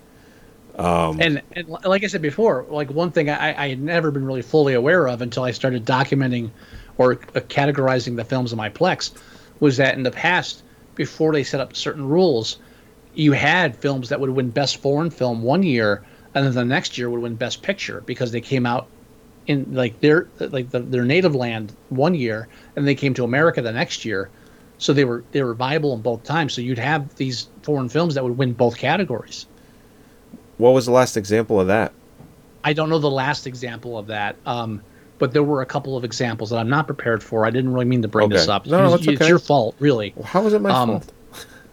[0.76, 4.24] Um, and, and, like I said before, like one thing I, I, had never been
[4.24, 6.50] really fully aware of until I started documenting
[6.98, 9.10] or uh, categorizing the films in my Plex
[9.58, 10.62] was that in the past,
[10.94, 12.58] before they set up certain rules,
[13.14, 16.04] you had films that would win Best Foreign Film one year
[16.34, 18.86] and then the next year would win Best Picture because they came out
[19.46, 23.62] in like their like the, their native land one year, and they came to America
[23.62, 24.28] the next year.
[24.78, 26.52] so they were they were viable in both times.
[26.52, 29.46] So you'd have these foreign films that would win both categories.
[30.58, 31.92] What was the last example of that?
[32.64, 34.82] I don't know the last example of that, um,
[35.18, 37.46] but there were a couple of examples that I'm not prepared for.
[37.46, 38.66] I didn't really mean to bring this up.
[38.66, 39.28] No, no, it's, it's okay.
[39.28, 40.12] your fault, really.
[40.24, 41.12] How was it my Um, fault?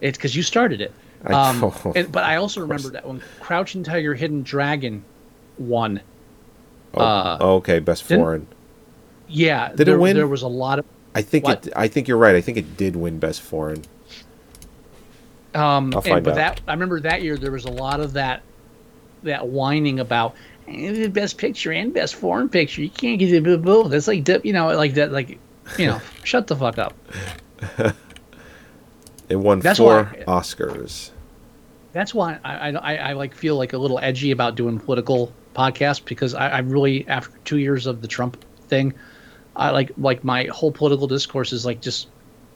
[0.02, 0.94] It's because you started it.
[1.26, 5.04] Um, oh, and, but I also remember that when Crouching Tiger, Hidden Dragon
[5.58, 6.02] won.
[6.94, 8.48] Oh, uh, okay, best foreign.
[9.28, 10.16] Yeah, Did it win?
[10.16, 10.86] there was a lot of.
[11.16, 11.68] I think What?
[11.68, 11.74] it.
[11.76, 12.36] I think you're right.
[12.36, 13.84] I think it did win best foreign.
[15.54, 16.36] Um, I'll and- find but out.
[16.36, 18.44] that I remember that year there was a lot of that
[19.24, 20.36] that whining about
[20.68, 22.82] "Eh, the best picture and best foreign picture.
[22.82, 23.90] You can't get it both.
[23.92, 25.40] That's like you know, like that, like
[25.80, 26.94] you know, shut the fuck up.
[29.30, 31.10] It won That's four why- Oscars.
[31.96, 36.04] That's why I, I, I, like feel like a little edgy about doing political podcasts
[36.04, 38.94] because I, I really after two years of the Trump thing,
[39.56, 42.10] I like like my whole political discourse is like just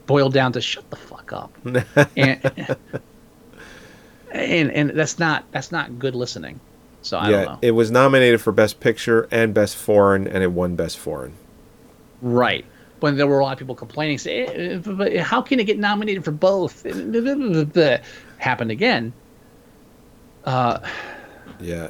[0.08, 1.58] boiled down to shut the fuck up,
[2.18, 2.76] and,
[4.34, 6.60] and and that's not that's not good listening.
[7.02, 7.60] So I don't yeah, know.
[7.62, 11.32] it was nominated for best picture and best foreign, and it won best foreign.
[12.22, 12.66] Right.
[13.00, 15.64] When there were a lot of people complaining, say, "Eh, eh, but how can it
[15.64, 16.84] get nominated for both?
[18.38, 19.14] Happened again.
[20.46, 20.80] Uh,
[21.60, 21.90] Yeah,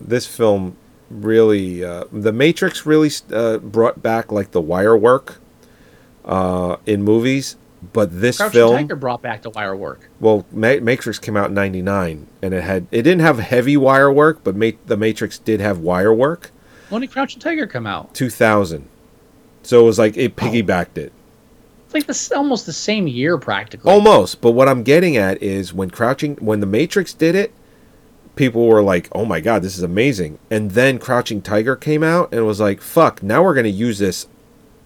[0.00, 0.76] this film
[1.10, 5.40] really, uh, The Matrix really uh, brought back like the wire work
[6.24, 7.56] uh, in movies,
[7.92, 10.08] but this Crouching film, Tiger brought back the wire work.
[10.20, 14.12] well, Ma- Matrix came out in '99, and it had it didn't have heavy wire
[14.12, 16.50] work, but Ma- the Matrix did have wire work.
[16.90, 18.14] When did Crouching Tiger come out?
[18.14, 18.88] 2000,
[19.62, 20.20] so it was like Oh.
[20.20, 21.12] it piggybacked it.
[21.86, 23.90] It's like this almost the same year practically.
[23.90, 27.52] Almost, but what I'm getting at is when Crouching, when The Matrix did it,
[28.36, 32.32] people were like, "Oh my god, this is amazing!" And then Crouching Tiger came out
[32.32, 34.26] and was like, "Fuck, now we're gonna use this,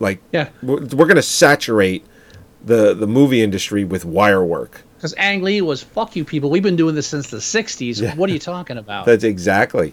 [0.01, 0.49] like, Yeah.
[0.63, 2.05] we're, we're gonna saturate
[2.65, 6.49] the the movie industry with wire work." Because Ang Lee was fuck you people.
[6.51, 8.01] We've been doing this since the '60s.
[8.01, 8.15] Yeah.
[8.17, 9.05] What are you talking about?
[9.07, 9.93] That's exactly.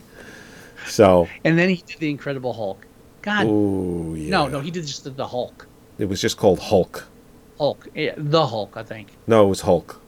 [0.87, 2.85] So, and then he did the Incredible Hulk.
[3.21, 4.29] God, ooh, yeah.
[4.29, 5.67] no, no, he did just the, the Hulk.
[5.99, 7.05] It was just called Hulk.
[7.59, 8.73] Hulk, yeah, the Hulk.
[8.75, 10.01] I think No, it was Hulk.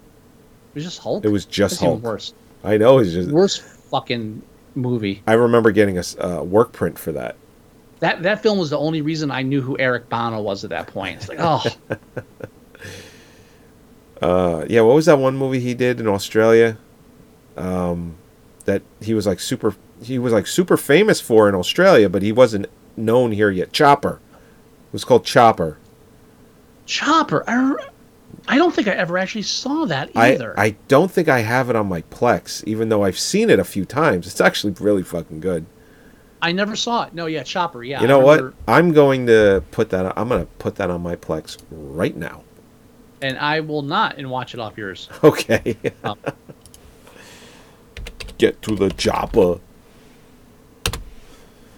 [0.73, 1.23] It was just Hulk.
[1.23, 2.01] It was just Hulk.
[2.01, 2.33] worse.
[2.64, 2.99] I know.
[2.99, 3.30] It's just.
[3.30, 4.41] Worst fucking
[4.76, 5.22] movie.
[5.28, 7.36] I remember getting a uh, work print for that.
[7.99, 10.88] That that film was the only reason I knew who Eric Bana was at that
[10.88, 11.18] point.
[11.18, 11.64] It's like, oh,
[14.24, 16.78] Uh, yeah, what was that one movie he did in Australia?
[17.57, 18.16] Um,
[18.64, 19.76] that he was like super.
[20.01, 23.74] He was like super famous for in Australia, but he wasn't known here yet.
[23.74, 24.22] Chopper.
[24.88, 25.78] It was called Chopper.
[26.86, 27.43] Chopper.
[27.49, 27.82] I don't,
[28.47, 30.59] I don't think I ever actually saw that either.
[30.59, 33.63] I don't think I have it on my Plex, even though I've seen it a
[33.63, 34.27] few times.
[34.27, 35.65] It's actually really fucking good.
[36.41, 37.13] I never saw it.
[37.13, 37.84] No, yeah, Chopper.
[37.84, 38.01] Yeah.
[38.01, 38.53] you know what?
[38.67, 40.17] I'm going to put that.
[40.17, 42.43] I'm going to put that on my Plex right now.
[43.21, 45.07] And I will not and watch it off yours.
[45.23, 45.77] Okay.
[46.03, 46.17] Um,
[48.38, 49.59] Get to the chopper.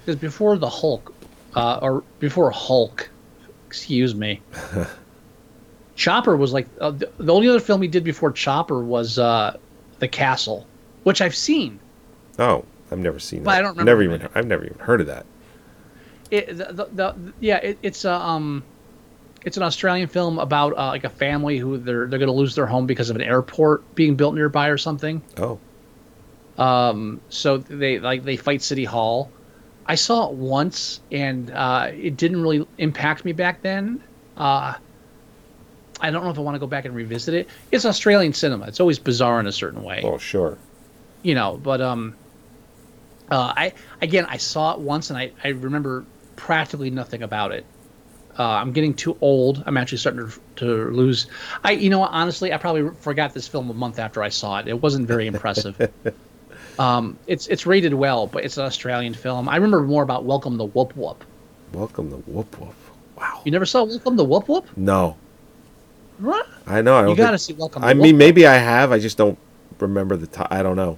[0.06, 1.14] Because before the Hulk,
[1.56, 3.10] uh, or before Hulk,
[3.68, 4.42] excuse me,
[5.96, 9.58] Chopper was like uh, the, the only other film he did before Chopper was uh,
[10.00, 10.68] The Castle,
[11.04, 11.80] which I've seen.
[12.38, 13.46] Oh, I've never seen that.
[13.46, 14.22] But I don't remember Never even.
[14.22, 14.32] it.
[14.36, 15.26] I've never even heard of that.
[16.32, 18.64] It, the, the, the, yeah, it, it's a um,
[19.46, 22.56] it's an Australian film about uh, like a family who they're they're going to lose
[22.56, 25.22] their home because of an airport being built nearby or something.
[25.38, 25.60] Oh.
[26.58, 29.32] Um, so they like they fight City Hall.
[29.86, 34.04] I saw it once, and uh, it didn't really impact me back then.
[34.36, 34.74] Uh,
[36.02, 37.50] I don't know if I want to go back and revisit it.
[37.72, 38.66] It's Australian cinema.
[38.66, 40.58] It's always bizarre in a certain way, Oh, sure.
[41.24, 41.60] you know.
[41.62, 42.16] But um,
[43.32, 47.66] uh, I again I saw it once, and I I remember practically nothing about it.
[48.38, 49.64] Uh, I'm getting too old.
[49.66, 51.28] I'm actually starting to, to lose.
[51.64, 54.68] I, you know, honestly, I probably forgot this film a month after I saw it.
[54.68, 55.90] It wasn't very impressive.
[56.80, 59.48] um, it's it's rated well, but it's an Australian film.
[59.48, 61.18] I remember more about Welcome to Woop Woop.
[61.72, 62.74] Welcome to Woop Woop.
[63.18, 63.42] Wow.
[63.46, 64.66] You never saw Welcome to Woop Woop?
[64.76, 65.16] No,
[66.20, 66.48] What?
[66.68, 66.96] I know.
[66.96, 67.84] I don't You got to see Welcome.
[67.84, 68.92] I mean, maybe I have.
[68.92, 69.38] I just don't
[69.80, 70.48] remember the time.
[70.50, 70.98] I don't know.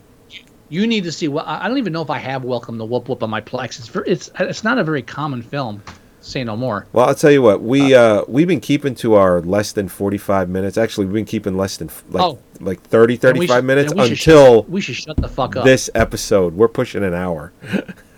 [0.70, 1.28] you need to see.
[1.28, 3.80] Well, I don't even know if I have Welcome to Woop Woop on my Plex.
[3.80, 5.82] It's ver- it's it's not a very common film.
[6.20, 6.86] Say no more.
[6.92, 7.62] Well, I'll tell you what.
[7.62, 10.78] We uh, we've been keeping to our less than forty five minutes.
[10.78, 12.40] Actually, we've been keeping less than like Oh.
[12.60, 15.64] like 30, 35 should- minutes we until shut, we should shut the fuck up.
[15.64, 16.54] this episode.
[16.54, 17.54] We're pushing an hour.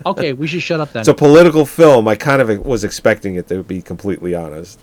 [0.06, 1.00] Okay, we should shut up then.
[1.00, 2.08] It's a political film.
[2.08, 4.80] I kind of was expecting it to be completely honest.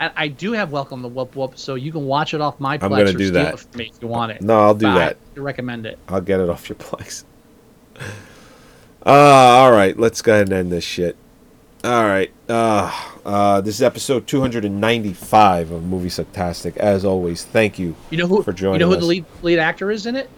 [0.00, 2.78] I, I do have Welcome to Woop Woop, so you can watch it off my
[2.78, 3.54] Plex I'm gonna or do that.
[3.54, 4.42] it from me if you want it.
[4.42, 5.16] No, I'll do But I that.
[5.36, 5.98] recommend it.
[6.08, 7.24] I'll get it off your place.
[9.04, 11.16] Uh, all right, let's go ahead and end this shit.
[11.84, 12.30] All right.
[12.48, 12.92] Uh,
[13.24, 16.76] uh, this is episode 295 of Movie Sucktastic.
[16.76, 17.94] As always, thank you.
[18.10, 18.42] You know who?
[18.42, 19.00] For joining you know who us.
[19.00, 20.28] the lead lead actor is in it?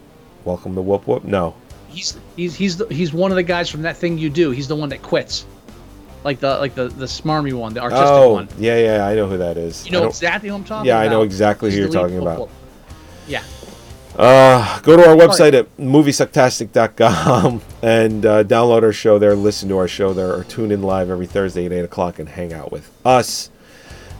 [0.44, 1.24] Welcome to Woop Woop.
[1.24, 1.54] No.
[1.88, 4.50] He's he's he's the, he's one of the guys from that thing you do.
[4.50, 5.46] He's the one that quits,
[6.24, 8.48] like the like the the smarmy one, the artistic Oh, one.
[8.58, 9.06] yeah, yeah.
[9.06, 9.84] I know who that is.
[9.86, 11.06] You know exactly who I'm talking Yeah, about.
[11.06, 12.48] I know exactly who you're talking about.
[13.26, 13.42] Yeah.
[14.18, 19.78] Uh, go to our website at moviesucktastic.com and uh, download our show there, listen to
[19.78, 22.72] our show there, or tune in live every Thursday at 8 o'clock and hang out
[22.72, 23.50] with us.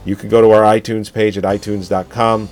[0.05, 2.48] You can go to our iTunes page at itunes.com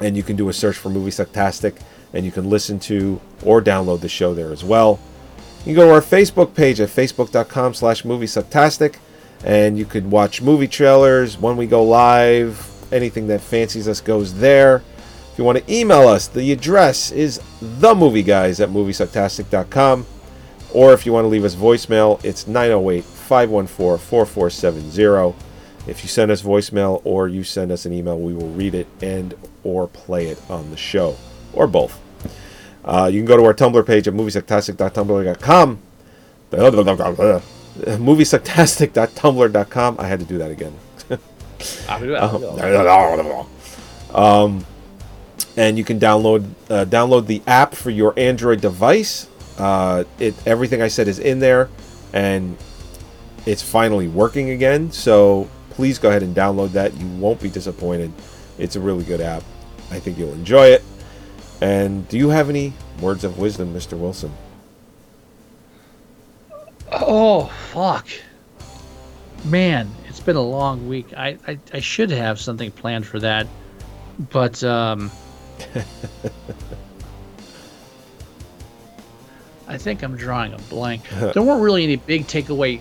[0.00, 1.80] and you can do a search for Movie Sucktastic
[2.12, 5.00] and you can listen to or download the show there as well.
[5.60, 8.96] You can go to our Facebook page at facebook.com slash movie sucktastic
[9.44, 12.66] and you could watch movie trailers when we go live.
[12.92, 14.82] Anything that fancies us goes there.
[15.32, 20.06] If you want to email us, the address is themovieguys at moviesucktastic.com.
[20.72, 25.36] Or if you want to leave us voicemail, it's 908 514 4470.
[25.86, 28.86] If you send us voicemail or you send us an email, we will read it
[29.02, 31.16] and or play it on the show.
[31.52, 32.00] Or both.
[32.84, 35.78] Uh, you can go to our Tumblr page at moviesucktastic.tumblr.com.
[37.80, 39.96] Moviesucktastic.tumblr.com.
[39.98, 40.74] I had to do that again.
[44.14, 44.64] um,
[45.56, 49.28] and you can download uh, download the app for your Android device.
[49.58, 51.68] Uh, it everything I said is in there,
[52.12, 52.56] and
[53.46, 54.90] it's finally working again.
[54.90, 56.94] So please go ahead and download that.
[56.94, 58.12] You won't be disappointed.
[58.58, 59.42] It's a really good app.
[59.90, 60.82] I think you'll enjoy it.
[61.60, 63.98] And do you have any words of wisdom, Mr.
[63.98, 64.32] Wilson?
[66.92, 68.08] Oh fuck,
[69.44, 69.88] man!
[70.08, 71.12] It's been a long week.
[71.16, 73.46] I I, I should have something planned for that,
[74.32, 75.10] but um,
[79.68, 81.02] I think I'm drawing a blank.
[81.32, 82.80] There weren't really any big takeaway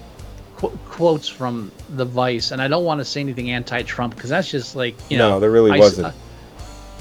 [0.58, 4.50] qu- quotes from the Vice, and I don't want to say anything anti-Trump because that's
[4.50, 5.32] just like you know.
[5.32, 6.08] No, there really I wasn't.
[6.08, 6.12] uh,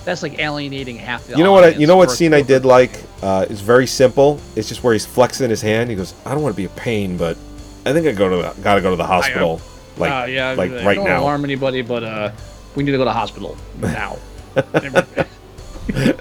[0.08, 1.36] that's like alienating half the.
[1.36, 1.64] You know what?
[1.64, 2.98] I, you know what scene I did like?
[3.22, 4.40] Uh, it's very simple.
[4.56, 5.90] It's just where he's flexing his hand.
[5.90, 7.36] He goes, "I don't want to be a pain, but
[7.84, 9.60] I think I go to the, gotta go to the hospital,
[9.98, 12.32] like Uh, yeah, like I right don't now." alarm anybody, but uh,
[12.74, 14.16] we need to go to hospital now.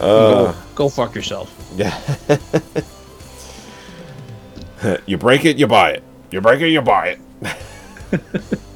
[0.00, 1.54] Uh, go, go fuck yourself.
[1.76, 1.94] yeah.
[5.06, 6.02] you break it, you buy it.
[6.30, 8.60] You break it, you buy it.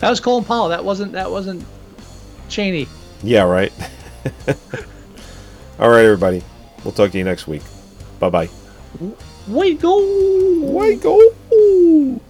[0.00, 0.68] That was Colin Powell.
[0.68, 1.64] That wasn't that wasn't
[2.48, 2.88] Cheney.
[3.22, 3.72] Yeah, right.
[5.78, 6.42] All right, everybody.
[6.84, 7.62] We'll talk to you next week.
[8.18, 8.48] Bye bye.
[9.48, 10.60] Wait, go.
[10.60, 12.20] Wait, go.